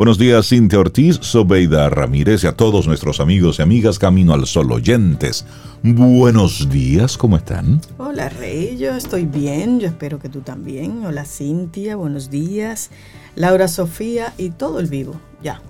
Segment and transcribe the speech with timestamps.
[0.00, 4.46] Buenos días, Cintia Ortiz, Sobeida Ramírez y a todos nuestros amigos y amigas Camino al
[4.46, 5.44] Sol oyentes.
[5.82, 7.82] Buenos días, ¿cómo están?
[7.98, 11.04] Hola, Rey, yo estoy bien, yo espero que tú también.
[11.04, 12.88] Hola, Cintia, buenos días.
[13.36, 15.60] Laura Sofía y todo el vivo, ya.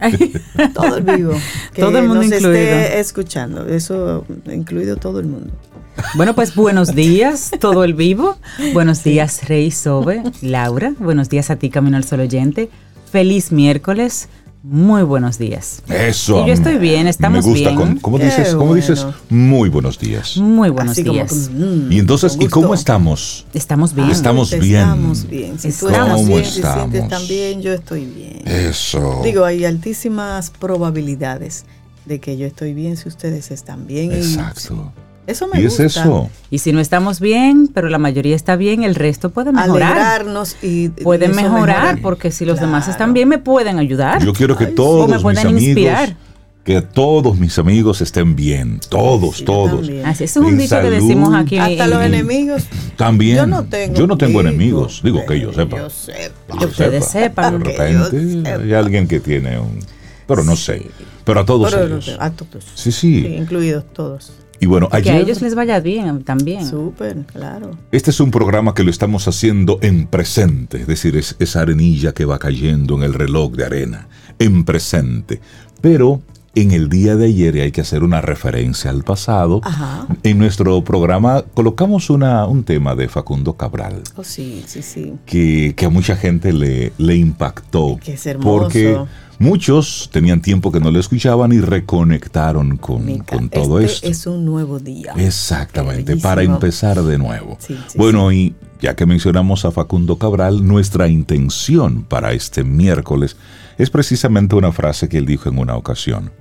[0.74, 1.32] todo el vivo.
[1.74, 2.52] Que todo el mundo nos incluido.
[2.52, 5.52] esté escuchando, eso incluido todo el mundo.
[6.14, 8.36] Bueno, pues buenos días, todo el vivo.
[8.74, 10.94] Buenos días, Rey Sobe, Laura.
[11.00, 12.70] Buenos días a ti, Camino al Sol oyente.
[13.12, 14.28] Feliz miércoles.
[14.62, 15.82] Muy buenos días.
[15.88, 16.44] Eso.
[16.44, 17.68] Y yo estoy bien, estamos Me gusta.
[17.70, 17.76] bien.
[17.80, 18.48] con- ¿Cómo Qué dices?
[18.54, 18.74] ¿Cómo bueno.
[18.76, 19.06] dices?
[19.28, 20.38] Muy buenos días.
[20.38, 21.50] Muy buenos Así días.
[21.52, 23.44] mm, Y entonces, ¿y cómo estamos?
[23.52, 24.08] Estamos bien.
[24.10, 24.80] Estamos Estamos bien.
[24.82, 25.58] Estamos bien.
[25.58, 26.90] Si tú ¿Cómo estás bien, si estamos?
[26.90, 28.42] sientes también, yo estoy bien.
[28.46, 29.20] Eso.
[29.22, 31.66] Digo, hay altísimas probabilidades
[32.06, 34.10] de que yo estoy bien si ustedes están bien.
[34.12, 34.90] y Exacto.
[35.26, 35.84] Eso me Y es gusta.
[35.84, 36.30] eso.
[36.50, 39.92] Y si no estamos bien, pero la mayoría está bien, el resto puede mejorar.
[39.92, 41.98] Alegrarnos y Pueden mejorar, mejora.
[42.02, 44.24] porque si los demás están bien, me pueden ayudar.
[44.24, 46.16] Yo quiero que Ay, todos me mis pueden amigos, inspirar.
[46.64, 49.88] que todos mis amigos estén bien, todos, Sí, todos.
[50.04, 51.56] Así, ese es un En dicho que decimos aquí.
[51.58, 52.64] Hasta los en- enemigos.
[52.96, 53.36] También.
[53.36, 55.78] Yo no tengo, Yo no tengo enemigos, digo que yo sepa.
[55.78, 56.58] Yo sepa.
[56.58, 57.58] Que ustedes sepan.
[57.60, 58.62] De Que repente sepa.
[58.62, 59.78] hay alguien que tiene un...
[60.26, 60.88] Pero no sé.
[61.24, 62.16] Pero a todos Pero ellos.
[62.18, 62.64] a todos.
[62.74, 63.22] Sí, sí.
[63.22, 64.32] Sí, incluidos todos.
[64.62, 65.16] Y bueno, Que a ayer...
[65.22, 66.64] ellos les vaya bien también.
[66.64, 67.72] Súper, claro.
[67.90, 72.12] Este es un programa que lo estamos haciendo en presente, es decir, es esa arenilla
[72.12, 74.06] que va cayendo en el reloj de arena,
[74.38, 75.40] en presente.
[75.80, 76.22] Pero
[76.54, 80.06] en el día de ayer, y hay que hacer una referencia al pasado, Ajá.
[80.22, 84.02] en nuestro programa colocamos una, un tema de Facundo Cabral.
[84.14, 85.14] Oh, sí, sí, sí.
[85.26, 87.98] que, que a mucha gente le, le impactó.
[88.00, 88.60] Que es hermoso.
[88.60, 88.96] Porque
[89.42, 94.08] muchos tenían tiempo que no lo escuchaban y reconectaron con, Mica, con todo este esto.
[94.08, 95.12] es un nuevo día.
[95.16, 97.58] Exactamente, para empezar de nuevo.
[97.60, 103.36] Sí, sí, bueno, y ya que mencionamos a Facundo Cabral, nuestra intención para este miércoles
[103.76, 106.32] es precisamente una frase que él dijo en una ocasión.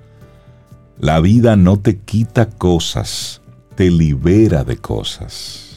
[0.99, 3.41] La vida no te quita cosas,
[3.75, 5.70] te libera de cosas.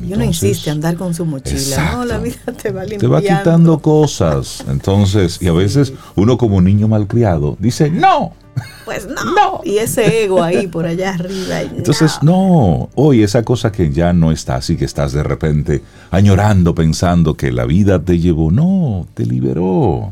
[0.00, 1.58] Y uno Entonces, insiste andar con su mochila.
[1.58, 1.96] exacto.
[1.98, 3.20] No, la vida te va limpiando.
[3.20, 4.64] te va quitando cosas.
[4.68, 8.32] Entonces, y a veces uno como niño malcriado dice, no.
[8.84, 9.60] Pues no.
[9.64, 11.62] Y ese ego ahí por allá arriba.
[11.62, 12.88] Entonces, no.
[12.94, 17.52] Hoy esa cosa que ya no está así, que estás de repente añorando, pensando que
[17.52, 20.10] la vida te llevó, no, te liberó.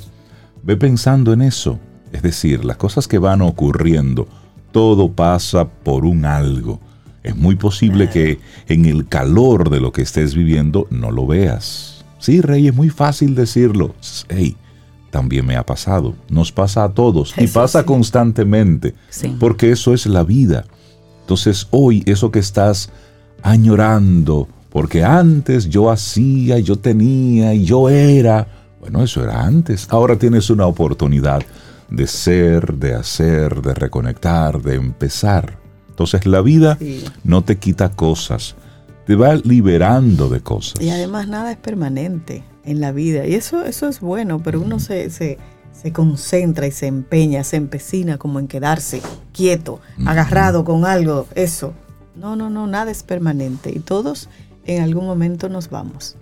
[0.63, 1.79] Ve pensando en eso.
[2.13, 4.27] Es decir, las cosas que van ocurriendo,
[4.73, 6.81] todo pasa por un algo.
[7.26, 8.38] Es muy posible que
[8.69, 12.04] en el calor de lo que estés viviendo no lo veas.
[12.20, 13.97] Sí, Rey, es muy fácil decirlo.
[14.28, 14.56] Hey,
[15.10, 16.14] también me ha pasado.
[16.28, 17.84] Nos pasa a todos y pasa sí.
[17.84, 18.94] constantemente.
[19.10, 19.37] Sí.
[19.41, 20.66] Porque eso es la vida.
[21.22, 22.91] Entonces hoy eso que estás
[23.43, 28.47] añorando, porque antes yo hacía, yo tenía y yo era,
[28.81, 29.88] bueno, eso era antes.
[29.91, 31.43] Ahora tienes una oportunidad
[31.91, 35.66] de ser, de hacer, de reconectar, de empezar.
[35.97, 37.03] Entonces la vida Sí.
[37.25, 38.55] no te quita cosas,
[39.07, 40.79] te va liberando de cosas.
[40.83, 43.27] Y además nada es permanente en la vida.
[43.27, 45.39] Y eso, eso es bueno, pero uno se, se,
[45.73, 49.01] se concentra y se empeña, se empecina como en quedarse
[49.33, 51.73] quieto, agarrado con algo, eso.
[52.15, 53.73] No, no, no, nada es permanente.
[53.75, 54.29] Y todos
[54.67, 56.17] en algún momento nos vamos.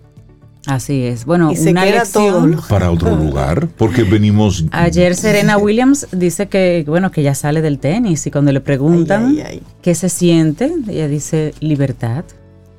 [0.67, 1.25] Así es.
[1.27, 2.53] Bueno, Y se una queda lección.
[2.57, 2.69] todo.
[2.69, 4.65] Para otro lugar, porque venimos...
[4.71, 9.27] Ayer Serena Williams dice que, bueno, que ya sale del tenis y cuando le preguntan
[9.27, 9.63] Ay, ay, ay.
[9.83, 12.25] qué se siente, ella dice libertad.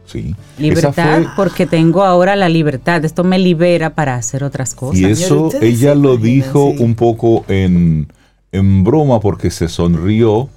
[0.08, 0.36] Sí.
[0.60, 3.04] Libertad fue- porque tengo ahora la libertad.
[3.06, 5.00] Esto me libera para hacer otras cosas.
[5.00, 6.84] Y eso ella lo dijo sí.
[6.84, 8.08] un poco en,
[8.52, 10.48] en broma porque se sonrió,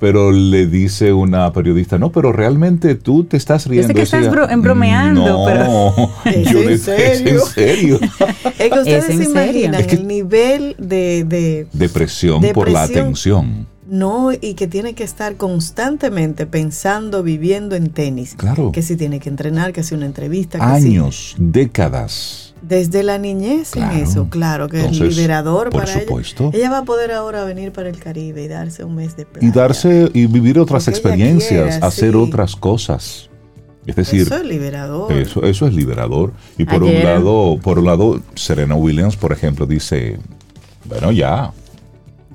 [0.00, 3.94] pero le dice una periodista, no, pero realmente tú te estás riendo.
[3.94, 7.32] que Eso estás bro- embromeando, no, pero- ¿Es yo en es serio?
[7.34, 8.00] en serio.
[8.58, 9.30] Es que ustedes en se serio.
[9.30, 13.04] imaginan Es que- el nivel de, de, Depresión, por la Depresión.
[13.06, 13.66] atención.
[13.88, 18.34] no y que tiene que estar constantemente pensando, viviendo en tenis.
[18.36, 18.70] Claro.
[18.72, 22.49] Que si tiene que entrenar, que si una entrevista, que si- Años, décadas.
[22.70, 23.96] Desde la niñez Claro.
[23.96, 26.48] en eso, claro, que es liberador por para supuesto.
[26.48, 26.58] ella.
[26.58, 29.46] Ella va a poder ahora venir para el Caribe y darse un mes de playa.
[29.46, 32.16] Y darse y vivir otras experiencias, quiera, hacer sí.
[32.16, 33.28] otras cosas.
[33.86, 35.12] Es decir, Eso es liberador.
[35.12, 36.32] Eso, eso es liberador.
[36.56, 40.18] Y por un lado, por un lado, Serena Williams, por ejemplo, dice,
[40.84, 41.50] bueno, ya.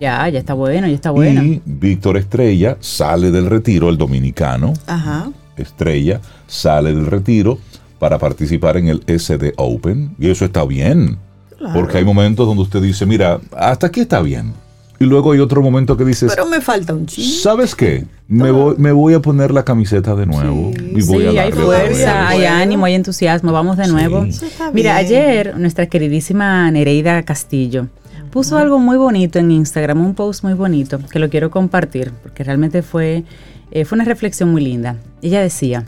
[0.01, 1.41] Ya, ya está bueno, ya está bueno.
[1.41, 5.31] Y Víctor Estrella sale del retiro, el dominicano, Ajá.
[5.55, 7.57] Estrella, sale del retiro
[7.99, 10.15] para participar en el SD Open.
[10.19, 11.17] Y eso está bien.
[11.57, 11.73] Claro.
[11.73, 14.53] Porque hay momentos donde usted dice, mira, hasta aquí está bien.
[14.97, 17.25] Y luego hay otro momento que dices, Pero me falta un chin.
[17.29, 18.05] ¿sabes qué?
[18.29, 20.71] Me voy, me voy a poner la camiseta de nuevo.
[20.77, 20.93] Sí.
[20.95, 23.51] y voy sí, a hay darle otra fuerza, hay ánimo, hay entusiasmo.
[23.51, 23.91] Vamos de Sí.
[23.91, 24.23] nuevo.
[24.23, 25.05] Eso está Mira, bien.
[25.05, 27.87] ayer nuestra queridísima Nereida Castillo
[28.31, 32.43] puso algo muy bonito en Instagram, un post muy bonito, que lo quiero compartir, porque
[32.43, 33.23] realmente fue,
[33.71, 34.97] eh, fue una reflexión muy linda.
[35.21, 35.85] Ella decía,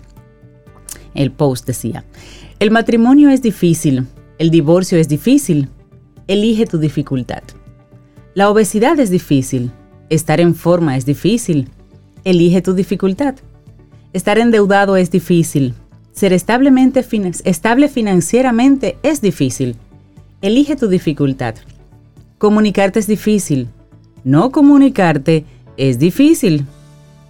[1.18, 2.06] el post decía,
[2.60, 4.08] el matrimonio es difícil,
[4.40, 5.70] el divorcio es difícil,
[6.28, 7.44] elige tu dificultad.
[8.34, 9.72] La obesidad es difícil,
[10.10, 11.70] estar en forma es difícil,
[12.24, 13.36] elige tu dificultad.
[14.14, 15.74] Estar endeudado es difícil,
[16.12, 17.06] ser establemente
[17.44, 19.76] estable financieramente es difícil,
[20.42, 21.56] elige tu dificultad.
[22.38, 23.68] Comunicarte es difícil,
[24.24, 25.46] no comunicarte
[25.78, 26.66] es difícil,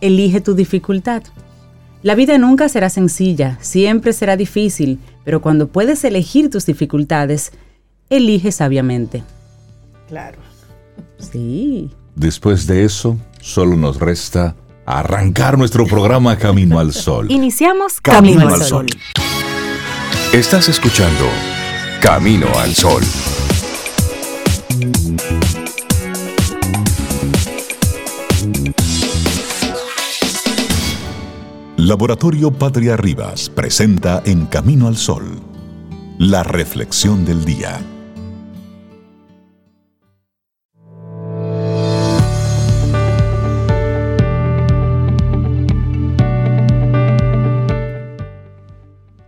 [0.01, 1.23] elige tu dificultad.
[2.07, 7.51] La vida nunca será sencilla, siempre será difícil, pero cuando puedes elegir tus dificultades,
[8.09, 9.23] elige sabiamente.
[10.07, 10.37] Claro.
[11.19, 11.89] Sí.
[12.15, 14.55] Después de eso, solo nos resta
[14.85, 17.27] arrancar nuestro programa Camino al Sol.
[17.29, 18.85] Iniciamos Camino, al Sol.
[20.31, 21.25] Estás escuchando
[21.99, 23.03] Camino al Sol.
[31.87, 35.23] Laboratorio Patria Rivas presenta En Camino al Sol,
[36.17, 37.79] la reflexión del día.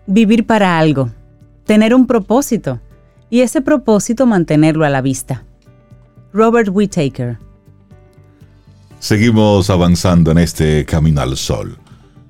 [0.05, 1.11] Vivir para algo,
[1.63, 2.81] tener un propósito
[3.29, 5.45] y ese propósito mantenerlo a la vista.
[6.33, 7.37] Robert Whittaker.
[8.99, 11.77] Seguimos avanzando en este Camino al Sol.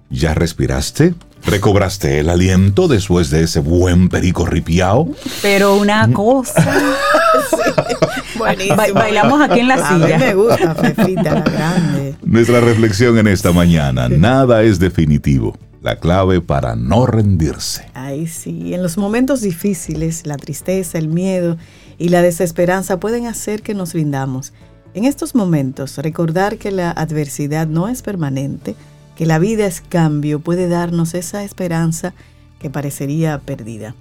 [0.10, 1.14] ¿Ya respiraste?
[1.46, 5.08] ¿Recobraste el aliento después de ese buen perico ripiao?
[5.42, 6.14] Pero una Mm.
[6.14, 6.66] cosa.
[8.38, 8.76] Buenísimo.
[8.76, 10.18] Ba- bailamos aquí en la A mí silla.
[10.18, 12.16] me gusta, Fefita, la grande.
[12.24, 14.10] Nuestra reflexión en esta mañana.
[14.10, 15.58] Nada es definitivo.
[15.82, 17.86] La clave para no rendirse.
[17.94, 18.74] Ay, sí.
[18.74, 21.58] En los momentos difíciles, la tristeza, el miedo
[21.98, 24.52] y la desesperanza pueden hacer que nos rindamos.
[24.94, 28.76] En estos momentos, recordar que la adversidad no es permanente,
[29.20, 32.14] que la vida es cambio, puede darnos esa esperanza
[32.58, 33.94] que parecería perdida.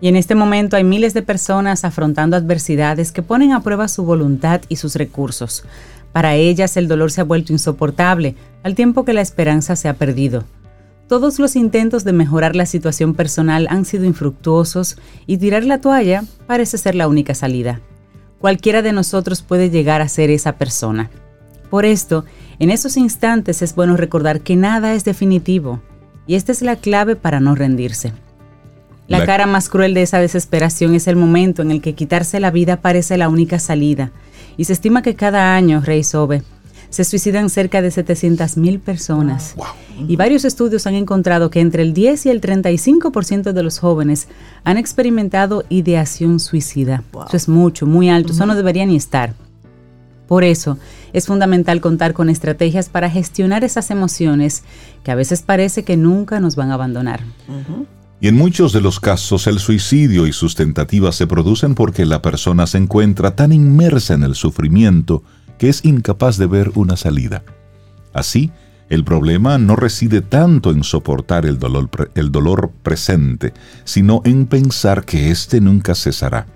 [0.00, 4.02] Y en este momento hay miles de personas afrontando adversidades que ponen a prueba su
[4.02, 5.64] voluntad y sus recursos.
[6.12, 9.94] Para ellas el dolor se ha vuelto insoportable, al tiempo que la esperanza se ha
[9.98, 10.44] perdido.
[11.06, 14.96] Todos los intentos de mejorar la situación personal han sido infructuosos
[15.26, 17.82] y tirar la toalla parece ser la única salida.
[18.38, 21.10] Cualquiera de nosotros puede llegar a ser esa persona.
[21.68, 22.24] Por esto,
[22.60, 25.80] en esos instantes es bueno recordar que nada es definitivo,
[26.28, 28.12] y esta es la clave para no rendirse.
[29.08, 32.38] La, La- cara más cruel de esa desesperación es el momento en el que quitarse
[32.38, 34.12] la vida parece la única salida,
[34.56, 36.42] y se estima que cada año, Rey Sobe,
[36.90, 39.54] se suicidan cerca de 700.000 personas.
[40.08, 44.26] Y varios estudios han encontrado que entre el 10 y el 35% de los jóvenes
[44.64, 47.04] han experimentado ideación suicida.
[47.12, 47.26] Wow.
[47.28, 49.34] Eso es mucho, muy alto, eso no debería ni estar.
[50.30, 50.78] Por eso
[51.12, 54.62] es fundamental contar con estrategias para gestionar esas emociones
[55.02, 57.24] que a veces parece que nunca nos van a abandonar.
[58.20, 62.22] Y en muchos de los casos el suicidio y sus tentativas se producen porque la
[62.22, 65.24] persona se encuentra tan inmersa en el sufrimiento
[65.58, 67.42] que es incapaz de ver una salida.
[68.12, 68.52] Así,
[68.88, 73.52] el problema no reside tanto en soportar el dolor, el dolor presente,
[73.82, 76.46] sino en pensar que éste nunca cesará.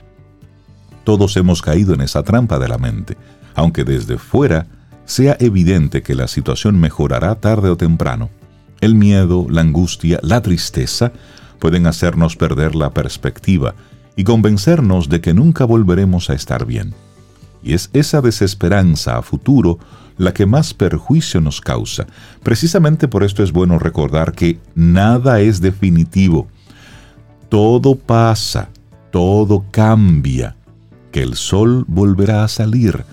[1.02, 3.16] Todos hemos caído en esa trampa de la mente,
[3.54, 4.66] aunque desde fuera
[5.04, 8.30] sea evidente que la situación mejorará tarde o temprano.
[8.80, 11.12] El miedo, la angustia, la tristeza
[11.58, 13.74] pueden hacernos perder la perspectiva
[14.16, 16.94] y convencernos de que nunca volveremos a estar bien.
[17.62, 19.78] Y es esa desesperanza a futuro
[20.16, 22.06] la que más perjuicio nos causa.
[22.42, 26.46] Precisamente por esto es bueno recordar que nada es definitivo.
[27.48, 28.68] Todo pasa,
[29.10, 30.56] todo cambia,
[31.10, 33.04] que el sol volverá a salir.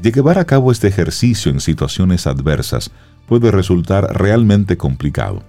[0.00, 2.90] De llevar a cabo este ejercicio en situaciones adversas
[3.28, 5.42] puede resultar realmente complicado.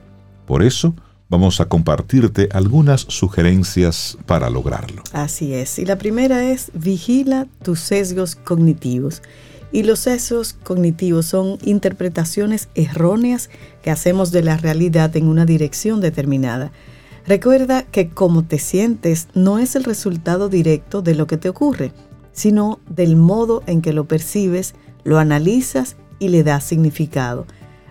[0.45, 0.93] Por eso,
[1.29, 5.03] vamos a compartirte algunas sugerencias para lograrlo.
[5.13, 5.79] Así es.
[5.79, 9.21] Y la primera es vigila tus sesgos cognitivos.
[9.71, 13.49] Y los sesgos cognitivos son interpretaciones erróneas
[13.81, 16.73] que hacemos de la realidad en una dirección determinada.
[17.25, 21.93] Recuerda que cómo te sientes no es el resultado directo de lo que te ocurre,
[22.31, 24.73] sino del modo en que lo percibes,
[25.03, 27.45] lo analizas y le das significado.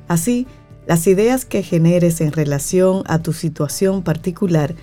[0.08, 0.46] Así,
[0.86, 4.74] las ideas que generes en relación a tu situación particular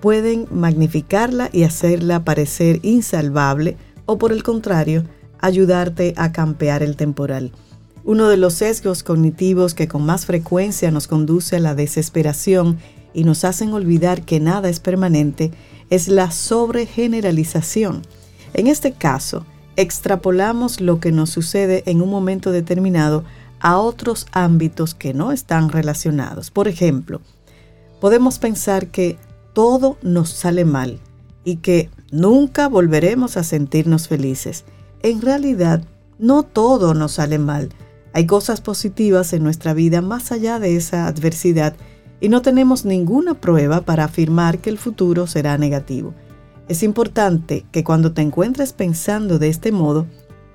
[0.00, 5.04] pueden magnificarla y hacerla parecer insalvable o por el contrario,
[5.40, 7.52] ayudarte a campear el temporal.
[8.04, 12.78] Uno de los sesgos cognitivos que con más frecuencia nos conduce a la desesperación
[13.12, 15.50] y nos hacen olvidar que nada es permanente
[15.90, 18.02] es la sobregeneralización.
[18.56, 19.44] En este caso,
[19.76, 23.22] extrapolamos lo que nos sucede en un momento determinado
[23.60, 26.50] a otros ámbitos que no están relacionados.
[26.50, 27.20] Por ejemplo,
[28.00, 29.18] podemos pensar que
[29.52, 31.00] todo nos sale mal
[31.44, 34.64] y que nunca volveremos a sentirnos felices.
[35.02, 35.84] En realidad,
[36.18, 37.68] no todo nos sale mal.
[38.14, 41.76] Hay cosas positivas en nuestra vida más allá de esa adversidad
[42.22, 46.14] y no tenemos ninguna prueba para afirmar que el futuro será negativo.
[46.68, 50.06] Es importante que cuando te encuentres pensando de este modo,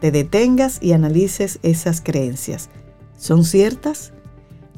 [0.02, 2.70] te detengas y analices esas creencias.
[3.18, 4.12] ¿Son ciertas?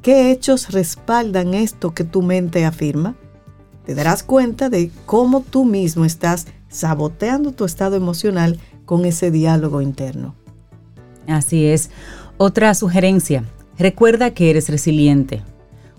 [0.02, 3.16] ¿Qué hechos respaldan esto que tu mente afirma?
[3.86, 9.82] Te darás cuenta de cómo tú mismo estás saboteando tu estado emocional con ese diálogo
[9.82, 10.36] interno.
[11.28, 11.90] Así es.
[12.38, 13.46] Otra sugerencia,
[13.78, 15.42] recuerda que eres resiliente.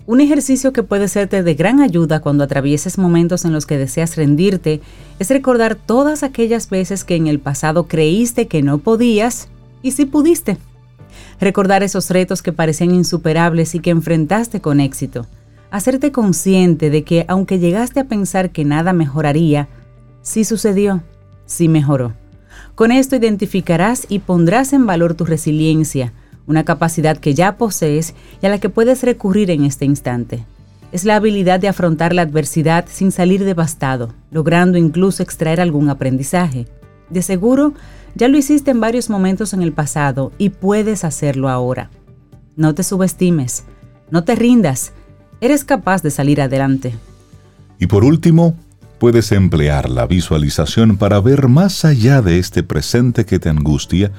[0.07, 4.15] Un ejercicio que puede serte de gran ayuda cuando atravieses momentos en los que deseas
[4.15, 4.81] rendirte
[5.17, 9.47] es recordar todas aquellas veces que en el pasado creíste que no podías
[9.81, 10.57] y sí pudiste.
[11.39, 15.25] Recordar esos retos que parecían insuperables y que enfrentaste con éxito.
[15.71, 19.69] Hacerte consciente de que aunque llegaste a pensar que nada mejoraría,
[20.21, 21.01] sí sucedió,
[21.47, 22.13] sí mejoró.
[22.75, 26.13] Con esto identificarás y pondrás en valor tu resiliencia,
[26.47, 30.45] una capacidad que ya posees y a la que puedes recurrir en este instante.
[30.91, 36.67] Es la habilidad de afrontar la adversidad sin salir devastado, logrando incluso extraer algún aprendizaje.
[37.09, 37.73] De seguro,
[38.15, 41.89] ya lo hiciste en varios momentos en el pasado y puedes hacerlo ahora.
[42.55, 43.65] No te subestimes,
[44.09, 44.93] no te rindas,
[45.41, 46.95] eres capaz de salir adelante.
[47.79, 48.55] Y por último,
[48.99, 54.11] puedes emplear la visualización para ver más allá de este presente que te angustia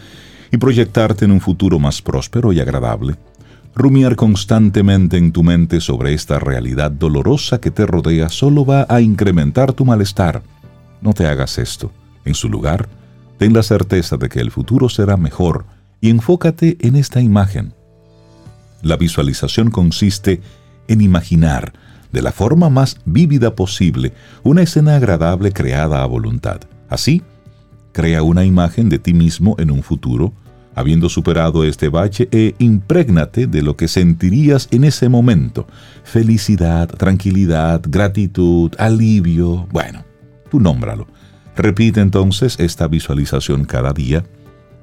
[0.50, 3.16] y proyectarte en un futuro más próspero y agradable.
[3.74, 9.00] Rumiar constantemente en tu mente sobre esta realidad dolorosa que te rodea solo va a
[9.00, 10.42] incrementar tu malestar.
[11.02, 11.92] No te hagas esto.
[12.24, 12.88] En su lugar,
[13.38, 15.66] ten la certeza de que el futuro será mejor
[16.00, 17.74] y enfócate en esta imagen.
[18.82, 20.40] La visualización consiste
[20.88, 21.72] en imaginar,
[22.12, 24.12] de la forma más vívida posible,
[24.42, 26.60] una escena agradable creada a voluntad.
[26.88, 27.22] Así,
[27.96, 30.34] Crea una imagen de ti mismo en un futuro,
[30.74, 35.66] habiendo superado este bache e imprégnate de lo que sentirías en ese momento.
[36.04, 40.04] Felicidad, tranquilidad, gratitud, alivio, bueno,
[40.50, 41.06] tú nómbralo.
[41.56, 44.26] Repite entonces esta visualización cada día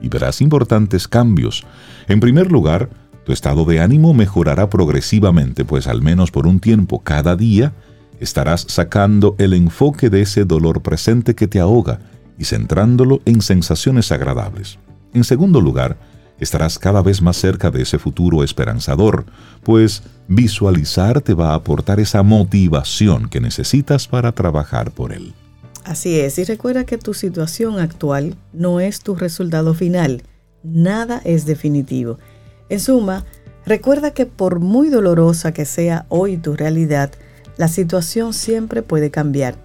[0.01, 1.67] y verás importantes cambios.
[2.07, 2.89] En primer lugar,
[3.25, 7.73] tu estado de ánimo mejorará progresivamente, pues al menos por un tiempo cada día
[8.19, 11.99] estarás sacando el enfoque de ese dolor presente que te ahoga
[12.37, 14.79] y centrándolo en sensaciones agradables.
[15.13, 15.97] En segundo lugar,
[16.39, 19.25] estarás cada vez más cerca de ese futuro esperanzador,
[19.63, 25.33] pues visualizar te va a aportar esa motivación que necesitas para trabajar por él.
[25.85, 30.23] Así es, y recuerda que tu situación actual no es tu resultado final,
[30.63, 32.19] nada es definitivo.
[32.69, 33.25] En suma,
[33.65, 37.11] recuerda que por muy dolorosa que sea hoy tu realidad,
[37.57, 39.55] la situación siempre puede cambiar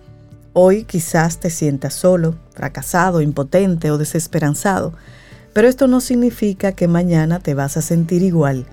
[0.61, 4.93] Hoy quizás te sientas solo, fracasado, impotente o desesperanzado,
[5.53, 8.67] pero esto no significa que mañana te vas a sentir igual.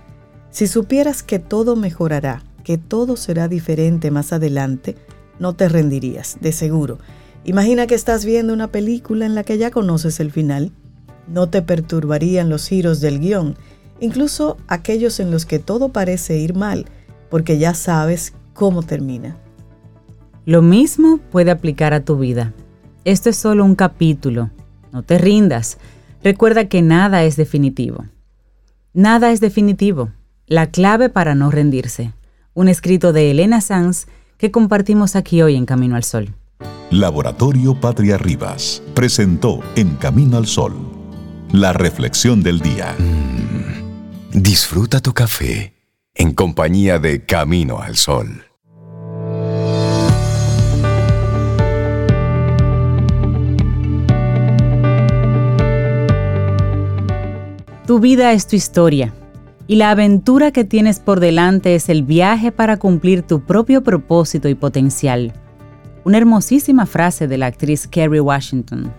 [0.49, 4.95] Si supieras que todo mejorará, que todo será diferente más adelante,
[5.37, 6.97] no te rendirías, de seguro.
[7.43, 10.71] Imagina que estás viendo una película en la que ya conoces el final.
[11.27, 13.59] No te perturbarían los giros del guion,
[13.99, 16.85] incluso aquellos en los que todo parece ir mal,
[17.29, 19.37] porque ya sabes cómo termina.
[20.45, 22.53] Lo mismo puede aplicar a tu vida.
[23.03, 24.51] Esto es solo un capítulo.
[24.91, 25.77] No te rindas.
[26.23, 28.05] Recuerda que nada es definitivo.
[28.93, 30.11] Nada es definitivo.
[30.47, 32.13] La clave para no rendirse.
[32.53, 36.33] Un escrito de Elena Sanz que compartimos aquí hoy en Camino al Sol.
[36.91, 40.95] Laboratorio Patria Rivas presentó En Camino al Sol
[41.51, 42.95] la reflexión del día.
[42.97, 45.73] Mm, disfruta tu café
[46.13, 48.44] en compañía de Camino al Sol.
[57.85, 59.13] Tu vida es tu historia
[59.67, 64.49] y la aventura que tienes por delante es el viaje para cumplir tu propio propósito
[64.49, 65.33] y potencial.
[66.03, 68.91] Una hermosísima frase de la actriz Kerry Washington.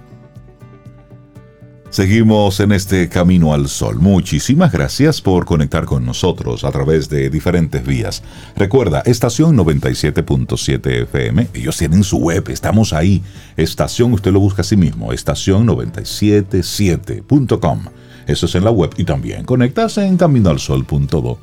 [1.91, 3.97] Seguimos en este camino al sol.
[3.99, 8.23] Muchísimas gracias por conectar con nosotros a través de diferentes vías.
[8.55, 11.49] Recuerda, estación 97.7 FM.
[11.55, 13.21] Ellos tienen su web, estamos ahí.
[13.57, 17.81] Estación, usted lo busca a sí mismo, estación 977.com.
[18.27, 21.39] Eso es en la web y también conectas en caminoalsol.do.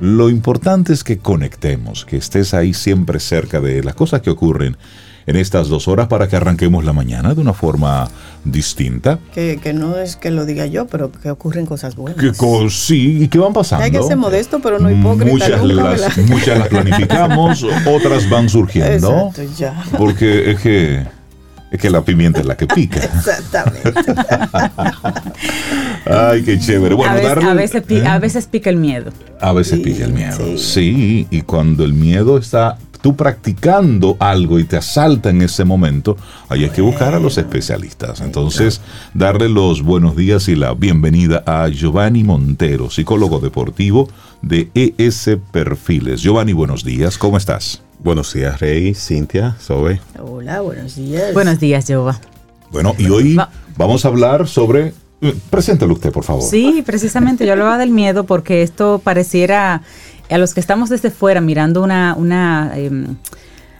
[0.00, 4.76] Lo importante es que conectemos, que estés ahí siempre cerca de las cosas que ocurren
[5.26, 8.06] en estas dos horas para que arranquemos la mañana de una forma
[8.44, 9.18] distinta.
[9.34, 12.20] Que, que no es que lo diga yo, pero que ocurren cosas buenas.
[12.22, 13.84] Que co- sí, y que van pasando.
[13.84, 15.32] Hay que ser modesto, pero no hipócrita.
[15.32, 19.30] Muchas las, muchas las planificamos, otras van surgiendo.
[19.30, 19.82] Exacto, ya.
[19.98, 21.06] Porque es que,
[21.70, 23.00] es que la pimienta es la que pica.
[23.00, 23.92] Exactamente.
[26.06, 26.94] Ay, qué chévere.
[26.94, 28.06] Bueno, a, veces, darle- a, veces, ¿eh?
[28.06, 29.12] a veces pica el miedo.
[29.40, 30.36] A veces Sí, pica el miedo.
[30.56, 30.58] Sí.
[30.58, 31.26] sí.
[31.30, 36.16] y cuando el miedo está tú practicando algo y te asalta en ese momento,
[36.48, 38.20] ahí hay que buscar a los especialistas.
[38.20, 38.80] Entonces,
[39.14, 44.08] darle los buenos días y la bienvenida a Giovanni Montero, psicólogo deportivo
[44.42, 46.20] de ES Perfiles.
[46.20, 47.82] Giovanni, buenos días, ¿cómo estás?
[47.98, 50.00] Buenos días, Rey, Cintia, Zoe.
[50.20, 51.32] Hola, buenos días.
[51.34, 52.18] Buenos días, Jova.
[52.70, 54.92] Bueno, y hoy Va- vamos a hablar sobre...
[55.22, 56.42] eh, Preséntelo usted, por favor.
[56.42, 59.82] Sí, precisamente yo hablaba del miedo porque esto pareciera
[60.30, 63.16] a los que estamos desde fuera mirando una, una em,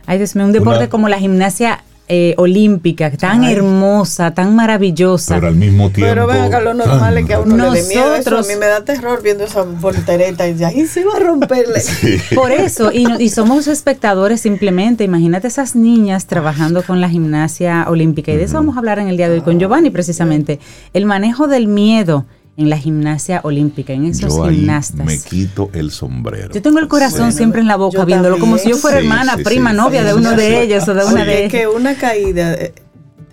[0.06, 3.54] ay Dios mío, un deporte Una- como la gimnasia eh, olímpica, tan Ay.
[3.54, 5.34] hermosa, tan maravillosa.
[5.34, 6.08] Pero al mismo tiempo...
[6.08, 8.02] Pero ven acá, lo normal es que a uno le dé miedo.
[8.02, 11.18] Eso a Nosotros- mí me da terror viendo esa voltereta y ahí se va a
[11.18, 11.82] romperle.
[12.34, 15.04] Por eso, y somos espectadores simplemente.
[15.04, 18.32] Imagínate esas niñas trabajando con la gimnasia olímpica.
[18.32, 20.60] Y de eso vamos a hablar en el día de hoy con Giovanni, precisamente.
[20.92, 22.24] El manejo del miedo
[22.58, 25.04] en la gimnasia olímpica, en esos Yo ahí gimnastas.
[25.04, 26.52] me quito el sombrero.
[26.54, 28.98] Yo tengo el corazón Bueno, siempre en la boca yo viéndolo, como si yo fuera
[29.00, 30.36] Sí, hermana, sí, prima, sí, novia sí, de uno sí.
[30.36, 32.72] de ellos o de una de es que una caída eh,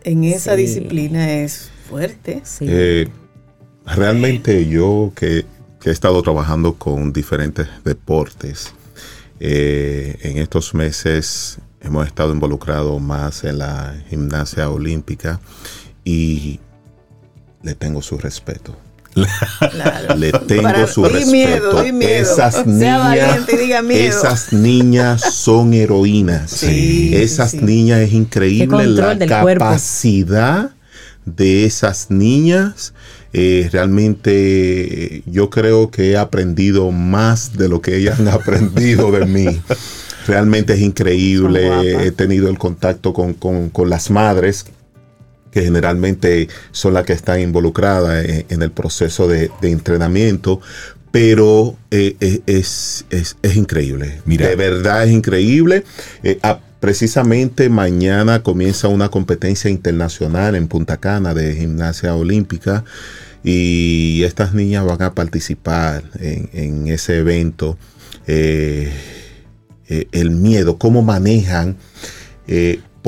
[0.03, 0.61] en esa Sí.
[0.63, 2.41] disciplina es fuerte.
[2.43, 2.65] Sí.
[2.67, 3.07] Eh,
[3.85, 5.45] realmente yo que,
[5.79, 8.73] que he estado trabajando con diferentes deportes,
[9.39, 15.39] eh, en estos meses hemos estado involucrados más en la gimnasia olímpica
[16.05, 16.59] y
[17.61, 18.75] le tengo su respeto.
[19.13, 20.15] Claro.
[20.17, 21.31] Le tengo Para- su di respeto.
[21.31, 22.11] miedo, di miedo.
[22.11, 24.09] Esas Sea niñas, valiente diga miedo.
[24.09, 26.49] esas niñas son heroínas.
[26.51, 27.65] Sí, esas sí, sí.
[27.65, 29.65] niñas es increíble la cuerpo.
[29.65, 30.71] capacidad
[31.25, 32.93] de esas niñas.
[33.35, 39.25] Eh, realmente yo creo que he aprendido más de lo que ellas han aprendido de
[39.25, 39.61] mí.
[40.27, 42.05] Realmente es increíble.
[42.07, 44.65] He tenido el contacto con, con- con las madres
[45.53, 50.59] que generalmente son las que están involucradas en, en el proceso de, de entrenamiento,
[51.11, 54.19] pero eh, eh, es, es- es increíble.
[54.25, 54.47] Mira.
[54.47, 55.83] De verdad es increíble.
[56.23, 62.83] Eh, ah, precisamente mañana comienza una competencia internacional en Punta Cana de gimnasia olímpica
[63.43, 67.77] y estas niñas van a participar en, en ese evento.
[68.27, 68.91] Eh,
[70.11, 71.77] el miedo, cómo manejan.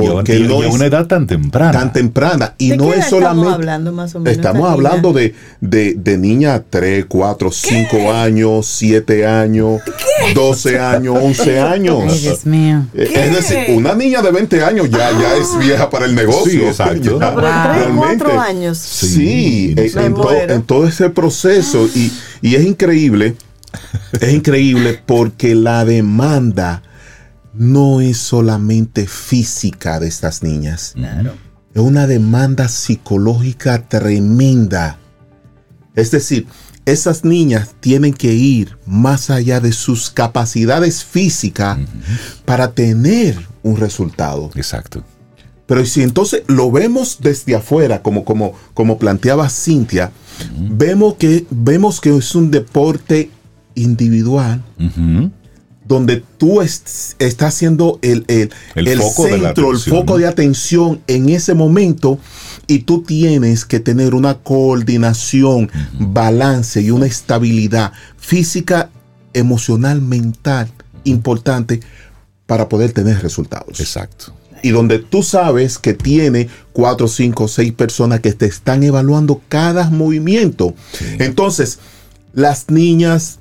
[0.04, 1.72] Eh, porque y a, no y a es- una edad tan temprana.
[1.72, 2.54] tan temprana.
[2.58, 3.42] Y ¿De no qué es solamente.
[3.42, 4.38] Estamos hablando más o menos.
[4.38, 5.22] Estamos esta hablando niña?
[5.22, 9.82] de, de, de niñas 3, 4, 5 años, 7 años,
[10.34, 12.04] 12 años, 11 años.
[12.10, 12.86] Ay, Dios mío.
[12.94, 16.52] Eh, Es decir, una niña de 20 años ya, ya es vieja para el negocio.
[16.52, 17.20] Sí, exacto.
[17.20, 17.98] Ya, Pero tres, realmente.
[18.24, 18.78] cuatro años.
[18.78, 20.54] Sí, Sí, en, me en to- muero.
[20.54, 21.88] en todo ese proceso.
[21.96, 23.36] Y, y es increíble,
[24.20, 26.82] es increíble porque la demanda
[27.58, 30.96] no es solamente física de estas niñas.
[31.74, 34.98] Es una demanda psicológica tremenda.
[35.96, 36.48] Es decir,
[36.86, 41.80] esas niñas tienen que ir más allá de sus capacidades físicas
[42.46, 44.52] para tener un resultado.
[44.56, 45.04] Exacto.
[45.66, 50.12] Pero si entonces lo vemos desde afuera, como, como, como planteaba Cintia,
[50.58, 53.32] vemos, que, vemos que es un deporte
[53.74, 54.64] individual.
[55.88, 61.30] Donde tú est- estás siendo el, el, El foco centro, el foco de atención en
[61.30, 62.18] ese momento
[62.68, 65.70] y tú tienes que tener una coordinación,
[66.00, 68.90] balance y una estabilidad física,
[69.34, 70.70] emocional, mental
[71.04, 71.82] importante
[72.48, 74.34] para poder tener resultados Exacto.
[74.64, 79.90] y donde tú sabes que tiene cuatro, cinco, seis personas que te están evaluando cada
[79.92, 80.74] movimiento.
[81.20, 81.78] Entonces,
[82.34, 83.40] las niñas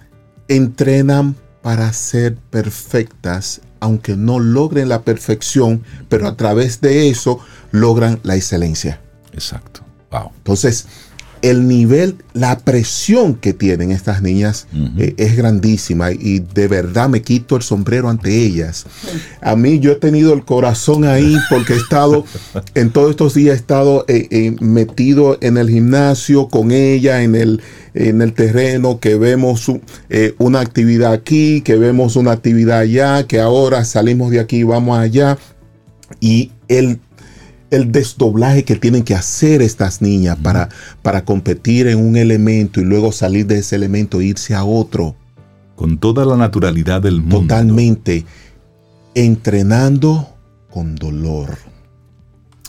[0.48, 8.20] entrenan para ser perfectas, aunque no logren la perfección, pero a través de eso logran
[8.22, 9.00] la excelencia.
[9.33, 9.81] Exacto.
[10.11, 10.31] Wow.
[10.37, 10.87] Entonces,
[11.44, 17.20] el nivel, la presión que tienen estas niñas eh, es grandísima y de verdad me
[17.20, 18.87] quito el sombrero ante ellas.
[19.42, 22.24] A mí yo he tenido el corazón ahí porque he estado,
[22.74, 27.35] en todos estos días he estado eh, eh, metido en el gimnasio con ella, en
[27.35, 27.61] el,
[27.92, 29.70] en el terreno, que vemos
[30.38, 34.98] una actividad aquí, que vemos una actividad allá, que ahora salimos de aquí y vamos
[34.98, 35.37] allá.
[36.20, 37.00] Y el
[37.70, 40.68] el desdoblaje que tienen que hacer estas niñas para,
[41.03, 45.16] para competir en un elemento y luego salir de ese elemento e irse a otro.
[45.77, 47.40] Con toda la naturalidad del mundo.
[47.40, 48.24] Totalmente
[49.14, 50.29] entrenando
[50.70, 51.57] con dolor.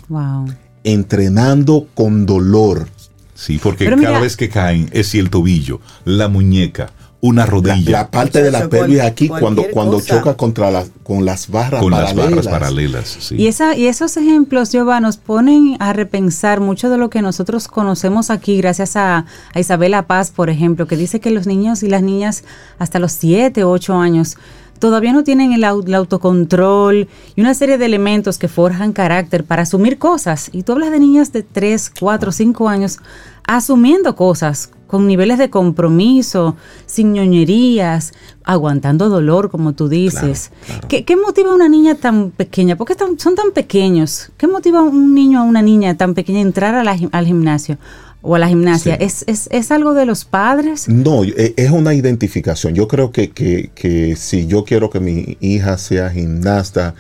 [0.09, 0.45] Wow.
[0.83, 2.87] Entrenando con dolor.
[3.33, 6.91] Sí, porque Pero cada mira- vez que caen es si el tobillo, la muñeca,
[7.27, 10.17] una La, rodilla la parte de la pelvis aquí cuando, cuando cosa.
[10.17, 12.45] choca contra las con las barras con las paralelas.
[12.45, 13.17] barras paralelas.
[13.19, 13.35] sí.
[13.35, 17.67] Y, esa, y esos ejemplos, Jehová, nos ponen a repensar mucho de lo que nosotros
[17.67, 21.89] conocemos aquí, gracias a, a Isabela Paz, por ejemplo, que dice que los niños y
[21.89, 22.43] las niñas
[22.79, 24.37] hasta los 7 o 8 años
[24.79, 29.63] todavía no tienen el, el autocontrol y una serie de elementos que forjan carácter para
[29.63, 30.49] asumir cosas.
[30.53, 32.99] Y tú hablas de niñas de 3, 4, 5 años
[33.47, 40.51] asumiendo cosas con niveles de compromiso, sin ñoñerías, aguantando dolor, como tú dices.
[40.87, 42.75] ¿Qué, qué motiva a una niña tan pequeña?
[42.75, 44.31] ¿Por qué tan- son tan pequeños?
[44.37, 46.95] ¿Qué motiva a un niño o a una niña tan pequeña a entrar a la
[46.97, 47.77] gi- al gimnasio
[48.25, 48.97] o a la gimnasia?
[48.97, 49.03] Sí.
[49.03, 50.89] ¿Es, es, es algo de los padres?
[50.89, 52.73] No, eh, es una identificación.
[52.73, 56.95] Yo creo que, que, que si yo quiero que mi hija sea gimnasta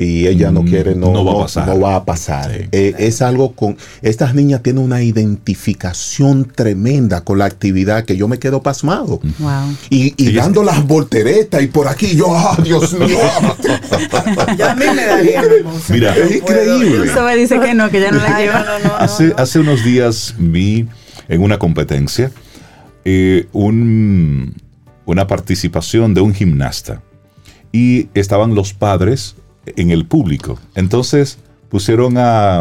[0.00, 1.66] y ella no Mm, quiere, no, no va a pasar.
[1.66, 2.52] no va a pasar.
[2.54, 2.68] Sí.
[2.70, 3.76] Eh, es algo con...
[4.00, 9.20] Estas niñas tienen una identificación tremenda con la actividad que yo me quedo pasmado.
[9.40, 9.76] Wow.
[9.90, 13.18] Y, dando las volteretas y por aquí yo, ¡ah, Dios mío!
[14.56, 15.42] Ya a mí me daría.
[15.88, 17.10] Mira, Yo es increíble.
[17.10, 18.60] Eso me dice que no, que ya no la lleva.
[18.60, 19.42] no, no, no, hace, no, no.
[19.42, 20.86] hace unos días vi
[21.28, 22.30] en una competencia
[23.04, 24.54] eh, un-
[25.06, 27.02] una participación de un gimnasta
[27.72, 29.34] y estaban los padres
[29.76, 30.58] en el público.
[30.74, 32.60] Entonces pusieron a,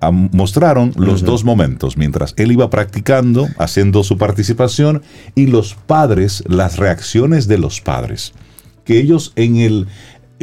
[0.00, 5.02] a- mostraron los dos momentos mientras él iba practicando, haciendo su participación
[5.34, 8.32] y los padres, las reacciones de los padres,
[8.84, 9.86] que ellos en el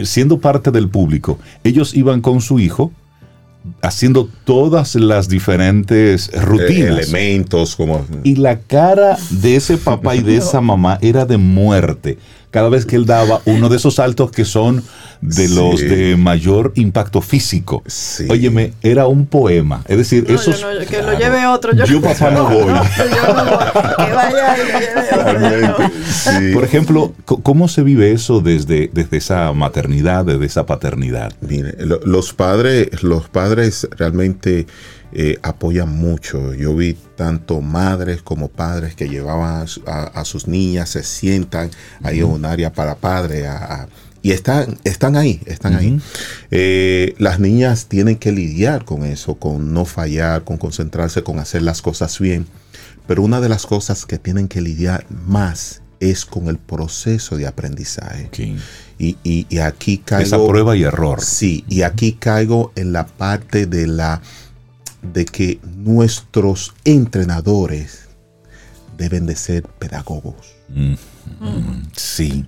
[0.03, 2.91] siendo parte del público, ellos iban con su hijo
[3.81, 6.69] haciendo todas las diferentes rutinas.
[6.69, 8.05] Eh, Elementos como...
[8.23, 12.17] Y la cara de ese papá y de esa mamá era de muerte.
[12.53, 14.83] Cada vez que él daba uno de esos saltos que son
[15.21, 15.55] de Sí.
[15.55, 17.81] los de mayor impacto físico.
[17.87, 18.27] Sí.
[18.29, 19.81] Óyeme, era un poema.
[19.87, 20.61] Es decir, No, esos.
[20.61, 21.73] yo no, que lo lleve otro.
[21.73, 22.57] Yo, Yo, papá, no voy.
[22.67, 24.05] Yo no voy.
[24.05, 25.17] Que vaya y lo lleve otro.
[25.17, 25.39] yo no.
[25.49, 26.53] Realmente, sí.
[26.53, 31.33] Por ejemplo, ¿cómo se vive eso desde, desde esa maternidad, desde esa paternidad?
[31.41, 34.67] Mire, lo- los padres, los padres realmente
[35.15, 36.53] eh, apoyan mucho.
[36.53, 41.03] Yo vi tanto madres como padres que llevaban a, su- a- a sus niñas, se
[41.03, 41.69] sientan
[42.01, 43.87] ahí en un área para padres a- a-
[44.21, 45.99] y están, están ahí, están ahí.
[46.51, 51.61] Eh, las niñas tienen que lidiar con eso, con no fallar, con concentrarse, con hacer
[51.61, 52.45] las cosas bien.
[53.05, 57.47] Pero una de las cosas que tienen que lidiar más es con el proceso de
[57.47, 58.29] aprendizaje.
[58.97, 60.25] Y, y- y aquí caigo.
[60.25, 61.21] Esa prueba y error.
[61.21, 64.21] Sí, y aquí caigo en la parte de la
[65.11, 68.07] de que nuestros entrenadores
[68.97, 70.55] deben de ser pedagogos.
[70.69, 70.93] Mm,
[71.95, 72.47] Sí.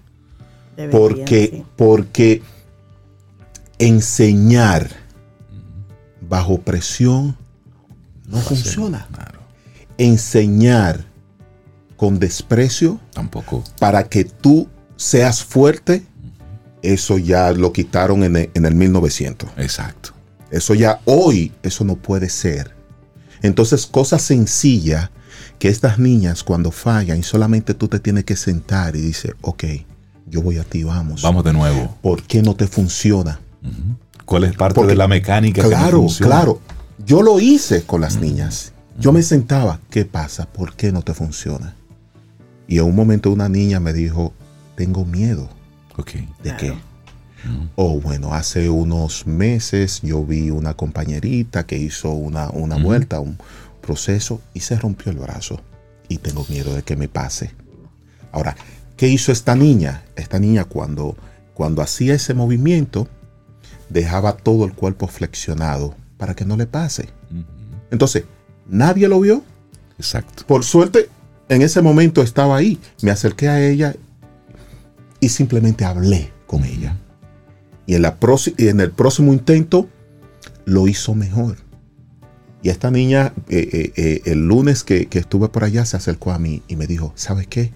[0.78, 1.63] Deberían, Porque, sí.
[1.78, 2.41] porque
[3.80, 4.89] enseñar
[6.22, 7.38] bajo presión
[8.28, 9.08] no funciona.
[9.13, 9.39] Claro.
[9.98, 11.06] Enseñar
[11.96, 13.63] con desprecio Tampoco.
[13.80, 16.04] para que tú seas fuerte,
[16.82, 19.50] eso ya lo quitaron en el, en el 1900.
[19.58, 20.12] Exacto.
[20.51, 22.73] Eso ya hoy, eso no puede ser.
[23.41, 25.12] Entonces, cosa sencilla
[25.60, 29.63] que estas niñas cuando fallan y solamente tú te tienes que sentar y dices, ok,
[30.27, 31.21] yo voy a ti, vamos.
[31.21, 31.97] Vamos de nuevo.
[32.01, 33.39] ¿Por qué no te funciona?
[34.25, 35.62] ¿Cuál es parte Porque- de la mecánica?
[35.63, 36.36] que no Claro, funciona?
[36.36, 36.62] claro.
[37.05, 38.71] Yo lo hice con las niñas.
[38.97, 40.45] Yo me sentaba, ¿qué pasa?
[40.45, 41.75] ¿Por qué no te funciona?
[42.67, 44.34] Y en un momento una niña me dijo,
[44.75, 45.49] tengo miedo.
[45.97, 46.12] Ok.
[46.43, 46.73] ¿De qué?
[47.75, 53.38] Oh, bueno, hace unos meses yo vi una compañerita que hizo una, una vuelta, un
[53.81, 55.62] proceso y se rompió el brazo.
[56.08, 57.51] Y tengo miedo de que me pase.
[58.31, 58.55] Ahora,
[58.97, 60.03] ¿qué hizo esta niña?
[60.15, 61.15] Esta niña cuando,
[61.53, 63.08] cuando hacía ese movimiento,
[63.89, 67.10] dejaba todo el cuerpo flexionado para que no le pase.
[67.91, 68.25] Entonces,
[68.67, 69.43] nadie lo vio.
[69.97, 70.45] Exacto.
[70.47, 71.10] Por suerte,
[71.49, 72.79] en ese momento estaba ahí.
[73.01, 73.95] Me acerqué a ella
[75.19, 76.97] y simplemente hablé con ella.
[77.88, 79.88] Y en, la próxi- y en el próximo intento
[80.65, 81.58] lo hizo mejor.
[82.63, 86.32] Y esta niña, eh, eh, eh, el lunes que, que estuve por allá, se acercó
[86.32, 87.71] a mí y me dijo, ¿sabes qué?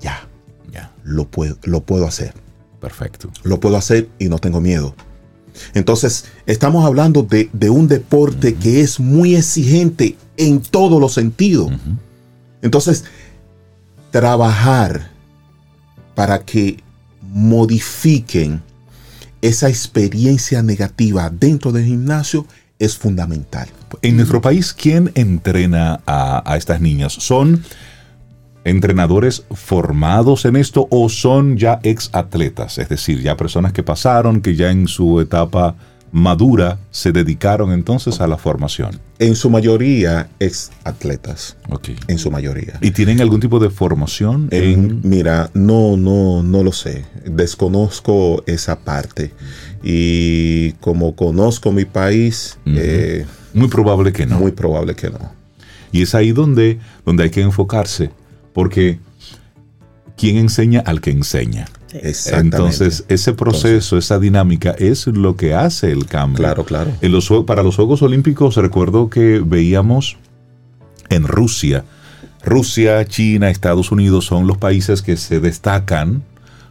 [0.00, 0.26] Ya,
[0.72, 0.94] Ya.
[1.04, 2.32] lo puedo, lo puedo hacer.
[2.80, 3.30] Perfecto.
[3.42, 4.94] Lo puedo hacer y no tengo miedo.
[5.74, 11.70] Entonces, estamos hablando de, de un deporte que es muy exigente en todos los sentidos.
[12.62, 13.04] Entonces,
[14.10, 15.10] trabajar
[16.14, 16.82] para que
[17.20, 18.62] modifiquen
[19.42, 22.46] esa experiencia negativa dentro del gimnasio
[22.78, 23.68] es fundamental.
[24.02, 27.12] En nuestro país, ¿quién entrena a, a estas niñas?
[27.12, 27.62] ¿Son
[28.64, 32.78] entrenadores formados en esto o son ya ex atletas?
[32.78, 35.76] Es decir, ya personas que pasaron, que ya en su etapa
[36.12, 38.98] madura se dedicaron entonces a la formación.
[39.18, 41.56] En su mayoría es atletas,
[42.08, 42.78] en su mayoría.
[42.80, 45.00] ¿Y tienen algún tipo de formación En- en...
[45.04, 47.04] mira, no, no, no lo sé.
[47.26, 49.32] Desconozco esa parte.
[49.82, 54.38] Y como conozco mi país, eh, Muy probable que no.
[54.40, 55.32] muy probable que no.
[55.92, 58.10] Y es ahí donde, donde hay que enfocarse,
[58.52, 58.98] porque
[60.16, 61.66] ¿quién enseña al que enseña?
[61.90, 62.30] Sí.
[62.34, 66.36] Entonces, ese proceso, esa dinámica es lo que hace el cambio.
[66.38, 66.92] Claro, claro.
[67.00, 70.16] En los, jue- para los Juegos Olímpicos recuerdo que veíamos
[71.08, 71.84] en Rusia,
[72.44, 76.22] Rusia, China, Estados Unidos son los países que se destacan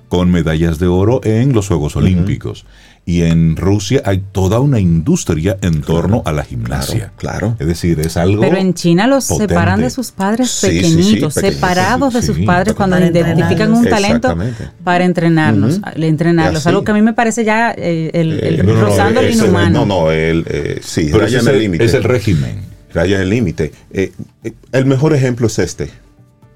[0.07, 2.65] con medallas de oro en los Juegos Olímpicos.
[3.09, 7.11] Y en Rusia hay toda una industria en torno a la gimnasia.
[7.17, 7.55] Claro, claro.
[7.57, 8.41] Es decir, es algo...
[8.41, 9.53] Pero en China los potente.
[9.55, 12.43] separan de sus padres Sí, sí, sí, pequeñitos, separados de sus sí.
[12.43, 14.21] padres cuando identifican un entrenarlos.
[14.21, 14.37] talento
[14.83, 15.79] para entrenarlos.
[15.81, 16.69] Así.
[16.69, 19.79] Algo que a mí me parece ya eh, el, el Eh, no, no, no, inhumano.
[19.79, 21.85] No, no, el, eh, sí, Pero raya en el el, límite.
[21.85, 22.61] es el régimen.
[22.93, 23.71] Raya en el límite.
[23.91, 24.11] Eh,
[24.43, 25.89] eh, el mejor ejemplo es este.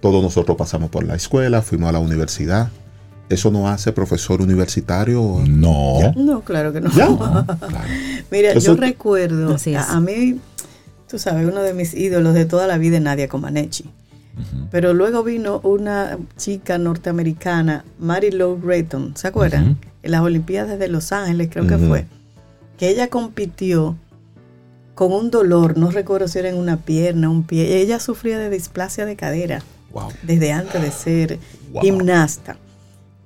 [0.02, 2.70] Todos nosotros pasamos por la escuela, fuimos a la universidad.
[3.30, 5.42] Eso no hace profesor universitario.
[5.48, 6.12] No.
[6.16, 6.92] No, claro que no.
[6.92, 7.08] Ya.
[8.32, 10.40] Mira, Eso- yo recuerdo, a, a mí,
[11.08, 13.86] tú sabes, uno de mis ídolos de toda la vida es Nadia Comaneci.
[14.72, 19.78] Pero luego vino una chica norteamericana, Mary Lou Retton, ¿se acuerdan?
[20.02, 22.06] En las Olimpiadas de Los Ángeles, creo que fue.
[22.78, 23.96] Que ella compitió
[24.96, 27.78] con un dolor, no recuerdo si era en una pierna, un pie.
[27.80, 30.10] Ella sufría de displasia de cadera Wow.
[30.24, 31.40] desde antes de ser
[31.72, 31.84] Wow.
[31.84, 32.58] gimnasta.